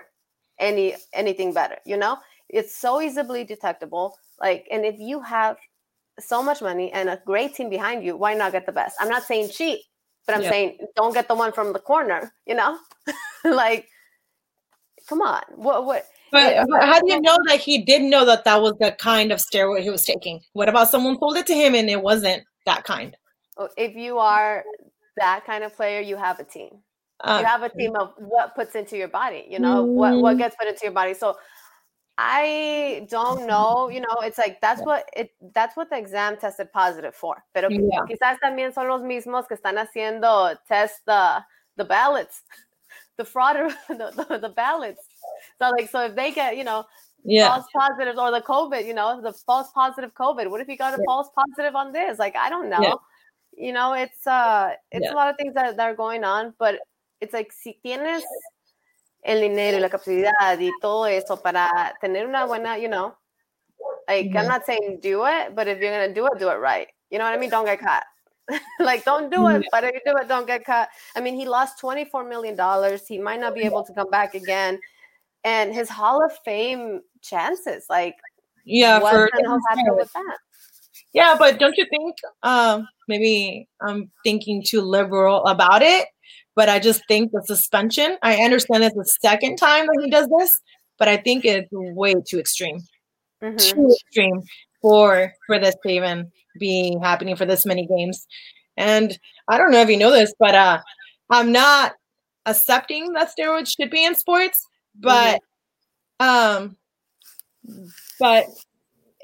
[0.58, 2.16] any anything better you know
[2.54, 5.56] it's so easily detectable like and if you have
[6.18, 9.08] so much money and a great team behind you why not get the best i'm
[9.08, 9.80] not saying cheat
[10.26, 10.50] but i'm yeah.
[10.50, 12.78] saying don't get the one from the corner you know
[13.44, 13.88] like
[15.08, 18.60] come on what what but how do you know that he didn't know that that
[18.60, 20.40] was the kind of steroid he was taking?
[20.52, 23.16] What about someone told it to him and it wasn't that kind?
[23.56, 24.64] Oh, if you are
[25.16, 26.70] that kind of player, you have a team.
[27.20, 29.46] Uh, you have a team of what puts into your body.
[29.48, 29.94] You know mm-hmm.
[29.94, 30.38] what what mm.
[30.38, 31.14] gets put into your body.
[31.14, 31.36] So
[32.16, 33.88] I don't know.
[33.88, 37.44] You know, it's like that's what it that's what the exam tested positive for.
[37.55, 38.05] Pero yeah.
[38.09, 41.44] quizás también son los mismos que están haciendo test the
[41.77, 42.42] the ballots,
[43.16, 43.57] the fraud,
[43.88, 45.00] the, the, the ballots.
[45.59, 46.85] So like so if they get you know
[47.24, 47.48] yeah.
[47.48, 50.50] false positives or the COVID, you know, the false positive COVID.
[50.50, 51.05] What if you got a yeah.
[51.07, 52.18] false positive on this?
[52.18, 52.83] Like I don't know.
[52.83, 52.94] Yeah
[53.57, 56.79] you know it's uh it's a lot of things that, that are going on but
[57.20, 58.22] it's like si tienes
[59.24, 63.16] el dinero y la capacidad y todo eso para tener una buena you know
[64.06, 66.88] like i'm not saying do it but if you're gonna do it do it right.
[67.10, 67.50] You know what i mean?
[67.50, 68.04] Don't get caught.
[68.80, 70.88] Like don't do it but if you do it don't get caught.
[71.16, 73.06] I mean he lost 24 million dollars.
[73.06, 74.78] He might not be able to come back again.
[75.44, 78.16] And his hall of fame chances like
[78.64, 79.30] yeah what for
[79.68, 80.38] happen with that?
[81.14, 86.08] Yeah, but don't you think um, maybe I'm thinking too liberal about it?
[86.56, 90.28] But I just think the suspension, I understand it's the second time that he does
[90.38, 90.60] this,
[90.98, 92.78] but I think it's way too extreme.
[93.42, 93.56] Mm-hmm.
[93.56, 94.42] Too extreme
[94.80, 98.26] for for this to even be happening for this many games.
[98.76, 100.80] And I don't know if you know this, but uh
[101.30, 101.94] I'm not
[102.46, 104.64] accepting that steroids should be in sports,
[104.94, 105.40] but
[106.20, 106.64] mm-hmm.
[106.64, 106.76] um
[108.20, 108.46] but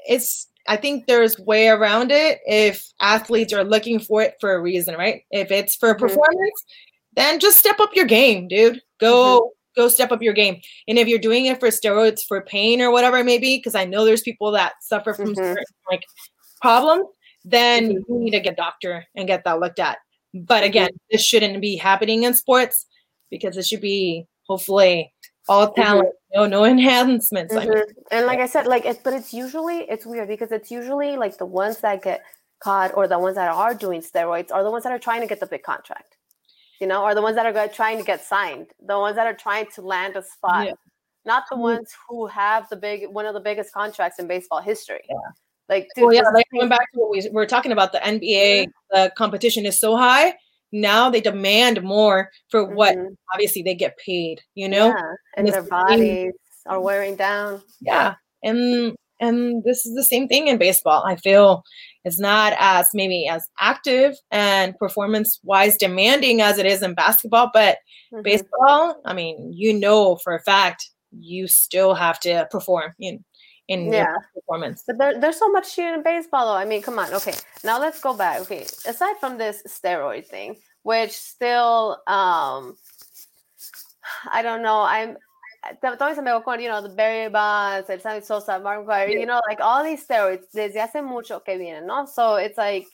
[0.07, 4.61] it's I think there's way around it if athletes are looking for it for a
[4.61, 5.23] reason, right?
[5.31, 6.05] If it's for mm-hmm.
[6.05, 6.65] performance,
[7.13, 8.81] then just step up your game, dude.
[8.99, 9.81] Go mm-hmm.
[9.81, 10.61] go step up your game.
[10.87, 13.75] And if you're doing it for steroids for pain or whatever it may be, because
[13.75, 15.35] I know there's people that suffer from mm-hmm.
[15.35, 16.03] certain, like
[16.61, 17.05] problems,
[17.43, 18.13] then mm-hmm.
[18.13, 19.97] you need to get doctor and get that looked at.
[20.33, 20.65] But mm-hmm.
[20.65, 22.85] again, this shouldn't be happening in sports
[23.29, 25.13] because it should be hopefully
[25.47, 25.81] all mm-hmm.
[25.81, 26.41] talent mm-hmm.
[26.41, 30.51] no no enhancements and like i said like it's but it's usually it's weird because
[30.51, 32.21] it's usually like the ones that get
[32.61, 35.27] caught or the ones that are doing steroids are the ones that are trying to
[35.27, 36.17] get the big contract
[36.81, 39.35] you know are the ones that are trying to get signed the ones that are
[39.35, 40.73] trying to land a spot yeah.
[41.25, 41.63] not the mm-hmm.
[41.63, 45.15] ones who have the big one of the biggest contracts in baseball history yeah.
[45.69, 48.67] Like, dude, well, yeah, like going back to what we were talking about, the NBA,
[48.89, 50.33] the competition is so high
[50.71, 53.13] now they demand more for what mm-hmm.
[53.33, 55.13] obviously they get paid you know yeah.
[55.37, 56.33] and, and their bodies
[56.65, 61.63] are wearing down yeah and and this is the same thing in baseball i feel
[62.03, 67.49] it's not as maybe as active and performance wise demanding as it is in basketball
[67.53, 67.77] but
[68.13, 68.23] mm-hmm.
[68.23, 73.23] baseball i mean you know for a fact you still have to perform in
[73.71, 74.15] in yeah.
[74.33, 74.83] performance.
[74.85, 76.59] But there, there's so much cheating in baseball, though.
[76.59, 77.13] I mean, come on.
[77.13, 78.41] Okay, now let's go back.
[78.41, 82.75] Okay, aside from this steroid thing, which still, um,
[84.29, 84.81] I don't know.
[84.81, 85.17] I'm
[85.81, 89.11] todavía se me va con, you know, the Barry Bonds, el Sammy Sosa, Mark McGwire,
[89.11, 92.05] you know, like all these steroids desde hace mucho que vienen, ¿no?
[92.05, 92.87] So it's like,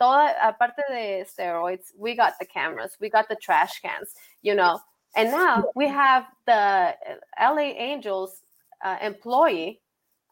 [0.00, 4.80] toda, aparte de steroids, we got the cameras, we got the trash cans, you know,
[5.16, 6.94] and now we have the
[7.40, 8.42] LA Angels
[8.84, 9.80] uh, employee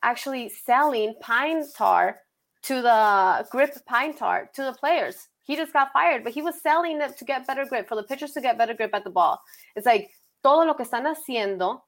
[0.02, 2.18] actually selling pine tar
[2.62, 5.28] to the grip pine tar to the players.
[5.44, 8.04] He just got fired, but he was selling it to get better grip for the
[8.04, 9.40] pitchers to get better grip at the ball.
[9.74, 10.10] It's like
[10.42, 11.84] todo lo que están haciendo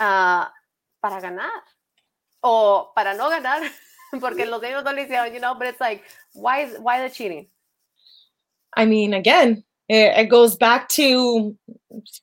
[0.00, 0.46] uh,
[1.00, 1.50] para ganar
[2.40, 3.62] o para no ganar,
[4.20, 5.54] porque los ellos no lo hicieron, you know.
[5.54, 6.04] But it's like,
[6.34, 7.48] why is why the cheating?
[8.76, 11.56] I mean, again, it, goes back to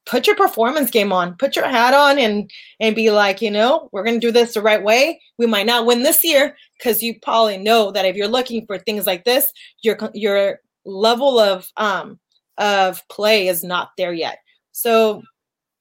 [0.05, 3.89] put your performance game on put your hat on and and be like you know
[3.91, 7.01] we're going to do this the right way we might not win this year because
[7.01, 11.67] you probably know that if you're looking for things like this your your level of
[11.77, 12.19] um
[12.57, 14.39] of play is not there yet
[14.71, 15.21] so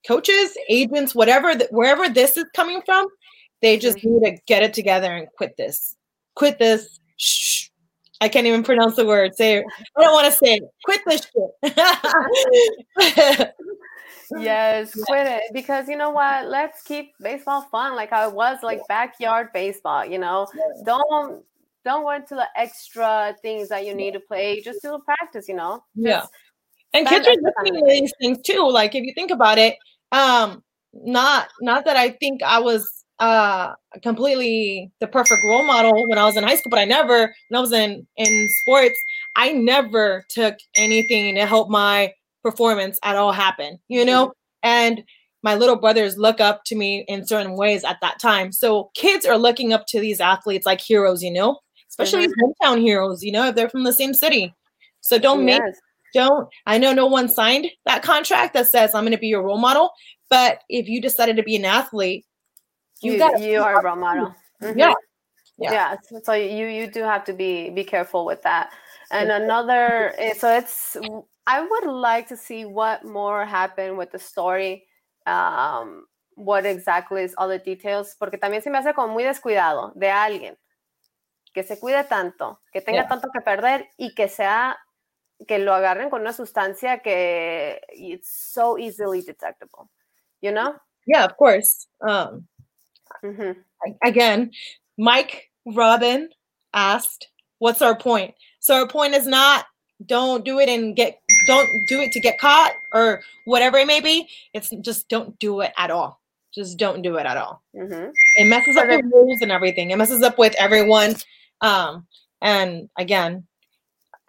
[0.07, 3.07] coaches, agents, whatever, wherever this is coming from,
[3.61, 4.23] they just Mm-hmm.
[4.23, 5.97] need to get it together and quit this.
[6.35, 6.99] Quit this.
[7.17, 7.69] Shh.
[8.21, 9.35] I can't even pronounce the word.
[9.35, 9.65] Say it.
[9.97, 10.63] I don't want to say it.
[10.85, 11.27] Quit this
[11.73, 13.53] shit.
[14.39, 16.49] Yes, quit it because you know what?
[16.49, 20.05] Let's keep baseball fun, like it was, like backyard baseball.
[20.05, 20.47] You know,
[20.85, 21.45] don't
[21.85, 24.61] don't go into the extra things that you need to play.
[24.63, 25.49] Just do the practice.
[25.49, 25.85] You know.
[25.95, 26.25] Yeah.
[26.95, 28.69] And kids are extra time listening to these things too.
[28.69, 29.77] Like if you think about it,
[30.13, 33.73] um, not not that I think I was uh
[34.03, 37.59] completely the perfect role model when I was in high school, but I never when
[37.59, 38.99] I was in in sports,
[39.37, 44.33] I never took anything to help my performance at all happen, you know?
[44.63, 45.03] And
[45.43, 48.53] my little brothers look up to me in certain ways at that time.
[48.53, 53.23] So kids are looking up to these athletes like heroes, you know, especially hometown heroes,
[53.23, 54.55] you know, if they're from the same city.
[55.01, 55.77] So don't make Yes.
[56.13, 59.43] Don't i know no one signed that contract that says i'm going to be your
[59.43, 59.91] role model
[60.31, 62.25] but if you decided to be an athlete
[63.03, 64.35] you, You, got you are a role model.
[64.63, 64.77] Mhm.
[64.79, 64.93] yeah
[65.59, 65.73] yeah.
[65.73, 65.97] Yeah.
[66.03, 68.71] so- so you you do have to be be careful with that
[69.11, 70.97] and another eh, so it's
[71.47, 74.87] i would like to see what more happened with the story
[75.27, 79.93] um what exactly is all the details porque también se me hace como muy descuidado
[79.95, 80.57] de alguien
[81.55, 83.09] que se cuide tanto que tenga Yeah.
[83.09, 84.77] tanto que perder y que sea
[85.47, 89.89] que lo agarren con una sustancia que it's so easily detectable
[90.41, 90.75] you know?
[91.07, 91.87] Yeah of course.
[92.01, 92.47] Um
[93.87, 94.51] a- again
[94.99, 96.29] mike robin
[96.75, 97.29] asked
[97.59, 98.35] what's our point?
[98.61, 99.67] So our point is not
[100.07, 104.01] don't do it and get don't do it to get caught or whatever it may
[104.01, 104.29] be.
[104.53, 106.21] It's just don't do it at all.
[106.53, 107.63] Just don't do it at all.
[107.75, 108.11] Ujú.
[108.37, 109.91] it messes up with rules and everything.
[109.91, 111.15] It messes up with everyone.
[111.61, 112.07] Um,
[112.41, 113.47] and again,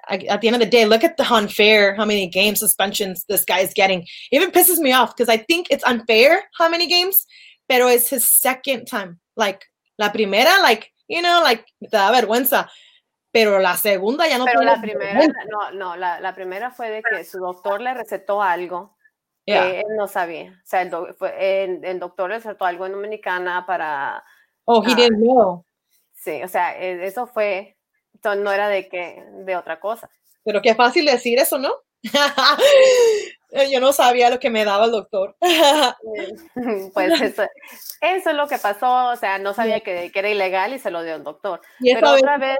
[0.09, 3.45] at the end of the day, look at the unfair how many game suspensions this
[3.45, 4.01] guy's getting.
[4.31, 7.25] It even pisses me off because I think it's unfair how many games,
[7.69, 9.19] pero it's his second time.
[9.35, 9.63] Like
[9.97, 12.69] la primera, like you know, like te da vergüenza.
[13.33, 15.45] Pero la segunda ya no Pero la primera, vergüenza.
[15.49, 18.95] no, no, la, la primera fue de que su doctor le recetó algo
[19.45, 19.63] Yeah.
[19.71, 20.51] que él no sabía.
[20.51, 24.23] O sea, el, do- fue- el- el doctor le recetó algo en Dominicana para,
[24.65, 24.95] Oh, he ah.
[24.95, 25.65] didn't know.
[26.13, 27.75] sí, o sea, e- eso fue,
[28.23, 30.09] entonces no era de que, de otra cosa.
[30.45, 31.75] Pero qué fácil decir eso, ¿no?
[33.69, 35.35] Yo no sabía lo que me daba el doctor.
[36.93, 37.43] Pues eso,
[37.99, 40.89] eso es lo que pasó, o sea, no sabía que, que era ilegal y se
[40.89, 41.59] lo dio el doctor.
[41.79, 42.57] Y Pero otra vez,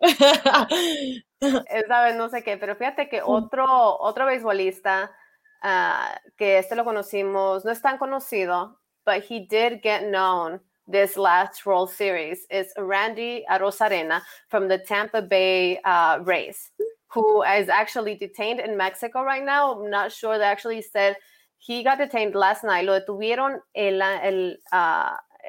[1.40, 3.66] esa vez no sé qué, pero fíjate que otro,
[3.98, 5.14] otro beisbolista
[5.60, 11.16] ah, que este lo conocimos, no es tan conocido, but he did get known this
[11.16, 16.70] last World Series is Randy Arozarena from the Tampa Bay uh, Rays,
[17.08, 19.72] who is actually detained in Mexico right now.
[19.72, 20.38] I'm not sure.
[20.38, 21.16] They actually said
[21.58, 22.84] he got detained last night.
[22.84, 24.58] Lo detuvieron el, el,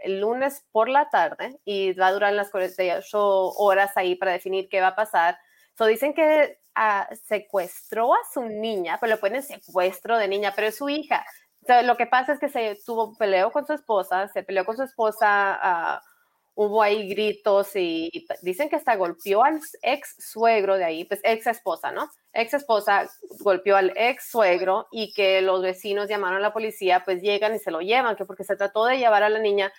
[0.04, 3.18] el lunes por la tarde y va a durar las 48
[3.58, 5.38] horas ahí para definir qué va a pasar.
[5.78, 10.68] So dicen que ah, secuestró a su niña, pero le ponen secuestro de niña, pero
[10.68, 11.26] es su hija.
[11.84, 14.84] Lo que pasa es que se tuvo peleó con su esposa, se peleó con su
[14.84, 16.02] esposa, ah,
[16.56, 21.48] hubo ahí gritos y, dicen que hasta golpeó al ex suegro de ahí, pues ex
[21.48, 22.10] esposa, ¿no?
[22.34, 27.22] Ex esposa golpeó al ex suegro y que los vecinos llamaron a la policía, pues
[27.22, 29.72] llegan y se lo llevan, que porque se trató de llevar a la niña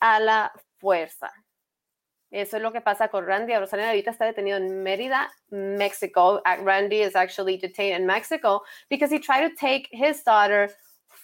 [0.00, 1.30] a la fuerza.
[2.30, 3.54] Eso es lo que pasa con Randy.
[3.54, 6.40] Rosalina ahorita está detenido en Mérida, Mexico.
[6.46, 10.70] Uh, Randy is actually detained in Mexico because he tried to take his daughter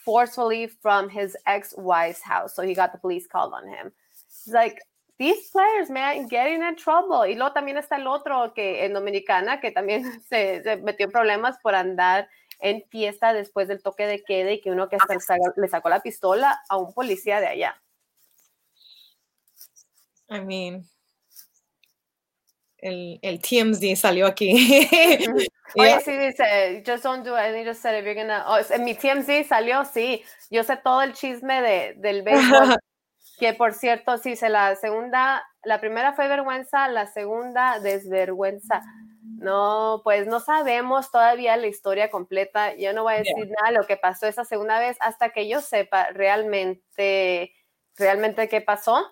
[0.09, 2.55] forcefully from his ex-wife's house.
[2.55, 3.93] So he got the police called on him.
[4.27, 4.79] It's like
[5.19, 7.27] these players, man, getting in trouble.
[7.27, 11.13] Y luego también está el otro que en Dominicana que también se, se metió en
[11.13, 12.27] problemas por andar
[12.61, 15.69] en fiesta después del toque de queda y que uno que hasta le sacó- le
[15.69, 17.83] sacó la pistola a un policía de allá.
[20.31, 20.89] I mean,
[22.79, 24.89] el, el TMZ salió aquí.
[25.77, 27.41] Oye, sí, dice, just don't do it.
[27.41, 28.45] And he just said, if you're gonna...
[28.47, 30.25] Oh, en mi TMZ salió, sí.
[30.51, 32.77] Yo sé todo el chisme de, del béisbol.
[33.39, 35.45] que, por cierto, sí, se la segunda...
[35.65, 38.83] La primera fue vergüenza, la segunda desvergüenza.
[39.41, 42.75] No, pues no sabemos todavía la historia completa.
[42.75, 43.35] Yo no voy a Yeah.
[43.35, 47.53] decir nada de lo que pasó esa segunda vez hasta que yo sepa realmente,
[47.97, 49.07] realmente qué pasó.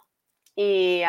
[0.59, 1.03] Y,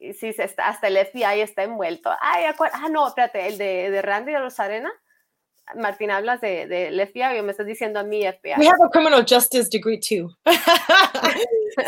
[0.00, 2.10] y sí, se está, hasta el FBI está envuelto.
[2.20, 4.92] Ay, ah, no, espérate, el de, de Randy de Rosarena.
[5.76, 8.54] Martín, hablas del de, del FBI o me estás diciendo a mí FBI.
[8.58, 10.28] We have a criminal justice degree too.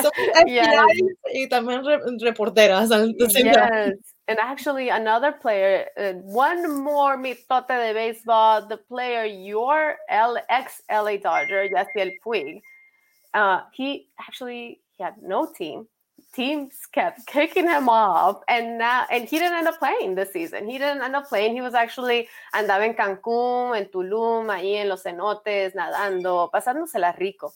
[0.01, 0.11] so,
[0.47, 0.68] Yes.
[0.68, 2.88] FBI y también re- reporteras.
[2.90, 4.14] Yes.
[4.26, 10.80] And actually, another player, uh, one more mitote de baseball, the player, your L- ex
[10.88, 12.62] LA Dodger, Yaciel Puig,
[13.34, 15.86] uh, he actually he had no team.
[16.35, 20.68] Teams kept kicking him off, and now and he didn't end up playing this season.
[20.68, 21.55] He didn't end up playing.
[21.55, 27.55] He was actually andaba en Cancún, en Tulum, ahí en los cenotes, nadando, pasándosela rico.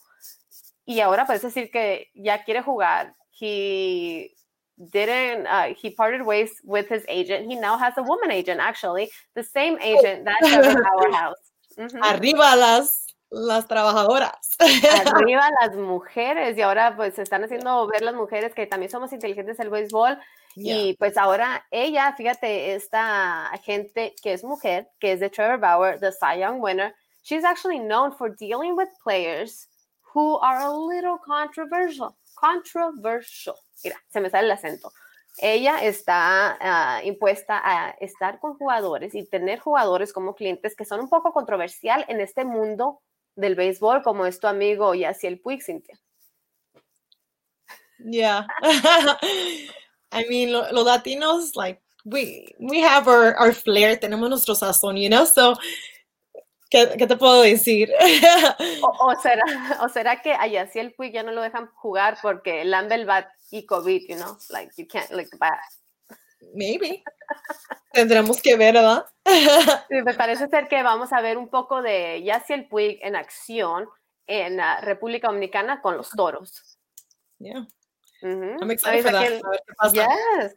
[0.87, 3.15] Y ahora parece decir que ya quiere jugar.
[3.31, 4.35] He
[4.79, 7.51] didn't uh, he parted ways with his agent.
[7.51, 11.37] He now has a woman agent, actually, the same agent that Trevor Powerhouse.
[11.77, 12.01] Mhm.
[12.03, 14.57] Arriba las, las trabajadoras.
[15.07, 19.13] Arriba las mujeres y ahora pues se están haciendo ver las mujeres que también somos
[19.13, 20.19] inteligentes en el béisbol
[20.55, 20.77] Yeah.
[20.77, 26.01] y pues ahora ella, fíjate, esta gente que es mujer, que es de Trevor Bauer,
[26.01, 29.69] the Cy Young winner, she's actually known for dealing with players
[30.13, 32.17] who are a little controversial.
[32.35, 33.55] Controversial.
[33.85, 34.91] Mira, se me sale el acento.
[35.41, 40.99] Ella está ah, impuesta a estar con jugadores y tener jugadores como clientes que son
[40.99, 43.01] un poco controversial en este mundo
[43.39, 45.99] del béisbol, como es tu amigo Yaciel Puig, Cintia.
[47.99, 48.47] Yeah.
[50.13, 54.97] I mean, lo- los latinos, like, we, we have our, our flair, tenemos nuestro sazón,
[54.97, 55.25] you know?
[55.25, 55.55] So,
[56.71, 57.93] ¿qué, qué te puedo decir?
[58.83, 59.43] O, o será,
[59.83, 63.67] o será que a Yaciel Puig ya no lo dejan jugar porque el bat y
[63.67, 64.37] COVID, you know?
[64.51, 65.59] Like, you can't bat.
[66.55, 67.03] Maybe.
[67.93, 69.07] Tendremos que ver, ¿verdad?
[69.27, 73.89] Sí, Me parece ser que vamos a ver un poco de Yaciel Puig en acción
[74.27, 76.79] en República Dominicana con los toros.
[77.39, 77.67] Yeah.
[78.23, 78.57] Ujú.
[78.61, 79.23] I'm excited for that.
[79.23, 79.95] A ver qué pasa.
[79.95, 80.55] Yes.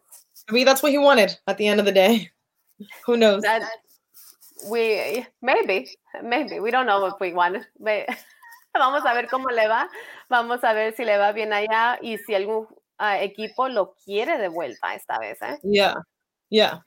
[0.50, 2.32] Maybe that's what he wanted at the end of the day.
[3.08, 3.42] Who knows?
[3.44, 3.64] That
[4.70, 5.90] we maybe,
[6.24, 7.66] maybe we don't know what we want.
[7.80, 8.06] Ve-
[8.74, 9.90] Vamos a ver cómo le va.
[10.30, 12.68] Vamos a ver si le va bien allá y si algún
[13.02, 15.42] ah, equipo lo quiere de vuelta esta vez.
[15.42, 15.58] ¿eh?
[15.64, 15.96] Yeah.
[16.50, 16.82] Yeah.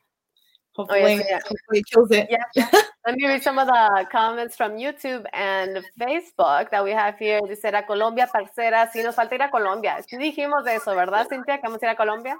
[0.76, 1.38] Hopefully, yeah.
[1.38, 2.28] hopefully he kills it.
[2.30, 2.68] Yeah.
[3.06, 7.40] Let me read some of the comments from YouTube and Facebook that we have here.
[7.46, 10.02] Dice, a Colombia, parcera, sí nos falta ir a Colombia.
[10.08, 11.58] Sí dijimos de eso, ¿verdad, Cintia?
[11.58, 12.38] Que vamos a ir a Colombia.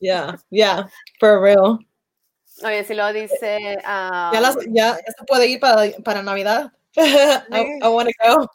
[0.00, 0.36] Yeah.
[0.50, 0.88] Yeah.
[1.20, 1.78] For real.
[2.64, 3.78] Oye, si lo dice...
[3.84, 6.72] Ya, las, ya, ya se puede ir para, para Navidad.
[6.96, 8.48] I, I want to go.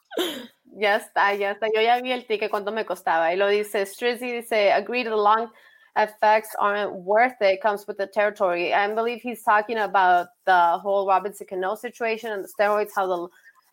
[0.75, 1.67] Ya está, ya está.
[1.73, 3.31] Yo ya vi el ticket, cuánto me costaba.
[3.31, 5.49] Y lo dice Strizzy, dice, agree the long
[5.95, 8.73] effects aren't worth it, comes with the territory.
[8.73, 13.27] I believe he's talking about the whole Robinson Cano situation and the steroids, how the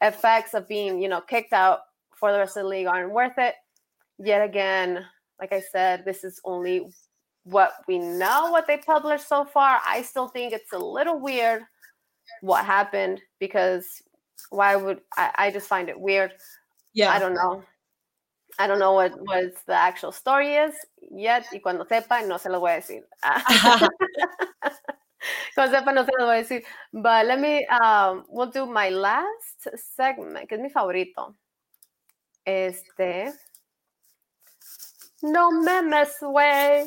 [0.07, 1.81] effects of being, you know, kicked out
[2.15, 3.55] for the rest of the league aren't worth it.
[4.19, 5.05] Yet again,
[5.41, 6.87] like I said, this is only
[7.45, 9.81] what we know, what they published so far.
[9.87, 11.63] I still think it's a little weird
[12.43, 14.03] what happened because
[14.51, 16.33] why would I, I just find it weird.
[16.93, 17.13] Yeah.
[17.13, 17.63] I don't know.
[18.59, 20.75] I don't know what, what the actual story is
[21.11, 21.47] yet.
[21.53, 23.03] Y cuando sepa, no se lo voy a decir.
[25.55, 26.63] cuando sepa, no se lo voy a decir.
[26.93, 31.35] But let me, um, we'll do my last segment, que es mi favorito.
[32.47, 33.33] Este.
[35.23, 36.87] No memes, way.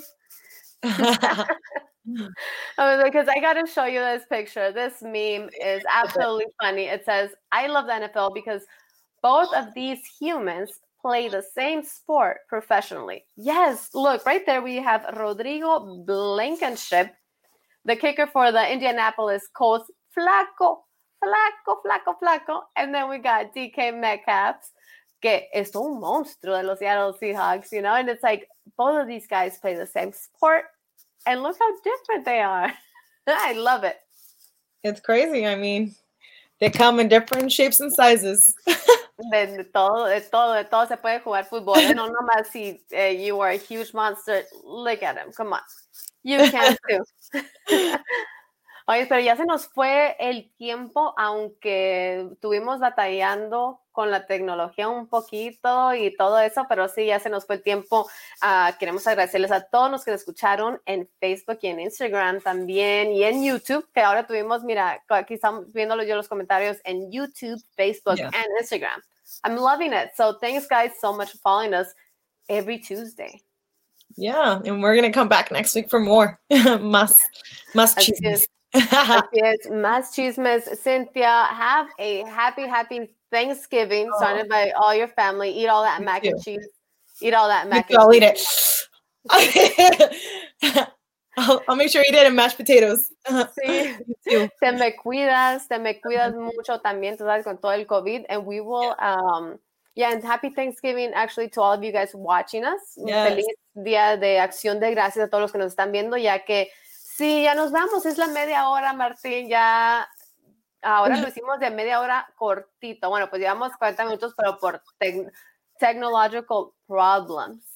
[2.05, 4.71] Because I got to show you this picture.
[4.71, 6.85] This meme is absolutely funny.
[6.85, 8.65] It says, I love the NFL because
[9.23, 10.69] both of these humans
[11.01, 13.23] play the same sport professionally.
[13.35, 17.13] Yes, look, right there we have Rodrigo Blankenship,
[17.85, 19.89] the kicker for the Indianapolis Colts.
[20.15, 20.77] Flaco,
[21.23, 22.61] flaco, flaco, flaco.
[22.75, 24.57] And then we got DK Metcalf,
[25.21, 27.95] que es un monstruo de los Seattle Seahawks, you know?
[27.95, 28.47] And it's like
[28.77, 30.65] both of these guys play the same sport.
[31.25, 32.71] And look how different they are.
[33.27, 33.97] I love it.
[34.83, 35.47] it's crazy.
[35.47, 35.95] I mean,
[36.59, 38.53] they come in different shapes and sizes.
[39.31, 41.79] De, de todo, de todo, de todo se puede jugar fútbol.
[41.79, 41.93] ¿eh?
[41.95, 44.45] No nomás si eh, you are a huge monster.
[44.63, 45.31] Look at him.
[45.35, 45.61] Come on.
[46.23, 47.03] You can too.
[48.85, 55.07] Oye, pero ya se nos fue el tiempo, aunque estuvimos batallando con la tecnología un
[55.07, 58.09] poquito y todo eso, pero sí, ya se nos fue el tiempo.
[58.41, 63.11] Ah, queremos agradecerles a todos los que nos escucharon en Facebook y en Instagram también
[63.11, 67.63] y en YouTube, que ahora tuvimos, mira, aquí estamos viéndolo yo los comentarios en YouTube,
[67.77, 68.27] Facebook, Yeah.
[68.27, 69.01] and Instagram.
[69.43, 70.11] I'm loving it.
[70.15, 71.87] So thanks, guys, so much for following us
[72.49, 73.41] every Tuesday.
[74.15, 74.59] Yeah.
[74.65, 76.39] And we're going to come back next week for more.
[76.51, 77.17] más,
[77.73, 78.45] más Así chismes.
[78.73, 78.87] es.
[78.91, 80.65] Así es, más chismes.
[80.81, 84.19] Cynthia, have a happy, happy Thanksgiving Oh.
[84.19, 85.49] surrounded by all your family.
[85.51, 86.67] Eat all that mac and cheese.
[87.21, 88.39] Eat all that mac too, and I'll eat it.
[91.37, 93.11] I'll, I'll make sure you did it mashed potatoes.
[93.27, 93.65] Sí.
[94.07, 94.49] Me too.
[94.61, 98.25] Te me cuidas, te me cuidas mucho también, tú sabes, con todo el COVID.
[98.29, 99.57] And we will, um,
[99.95, 102.97] yeah, and happy Thanksgiving actually to all of you guys watching us.
[102.97, 103.29] Yes.
[103.29, 106.69] Feliz Día de Acción de Gracias a todos los que nos están viendo, ya que
[106.89, 110.07] sí, ya nos vamos, es la media hora, Martín, ya.
[110.81, 113.09] Ahora lo hicimos de media hora cortito.
[113.09, 115.31] Bueno, pues llevamos 40 minutos, pero por tec-
[115.79, 117.72] technological problems.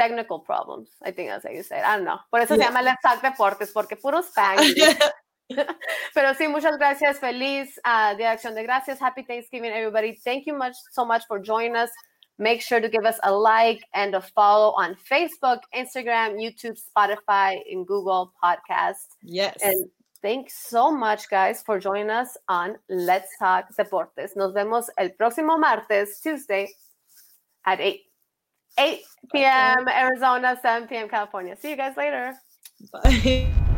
[0.00, 0.88] Technical problems.
[1.02, 1.84] I think that's how you say it.
[1.84, 2.18] I don't know.
[2.30, 2.70] Por eso se Yeah.
[2.70, 4.98] llama Let's Talk Deportes, porque puros Spanglish.
[6.14, 7.18] Pero sí, muchas gracias.
[7.18, 9.00] Feliz uh, Día de Acción de Gracias.
[9.00, 10.14] Happy Thanksgiving, everybody.
[10.24, 11.90] Thank you much so much for joining us.
[12.38, 17.58] Make sure to give us a like and a follow on Facebook, Instagram, YouTube, Spotify,
[17.70, 19.08] and Google Podcasts.
[19.22, 19.56] yes.
[19.62, 19.90] And
[20.22, 24.36] thanks so much, guys, for joining us on Let's Talk Deportes.
[24.36, 26.68] Nos vemos el próximo martes, Tuesday,
[27.66, 28.09] at 8.
[28.80, 29.02] 8
[29.32, 29.88] p.m.
[29.88, 31.08] Arizona, 7 p.m.
[31.08, 31.56] California.
[31.56, 32.34] See you guys later.
[32.92, 33.52] Bye.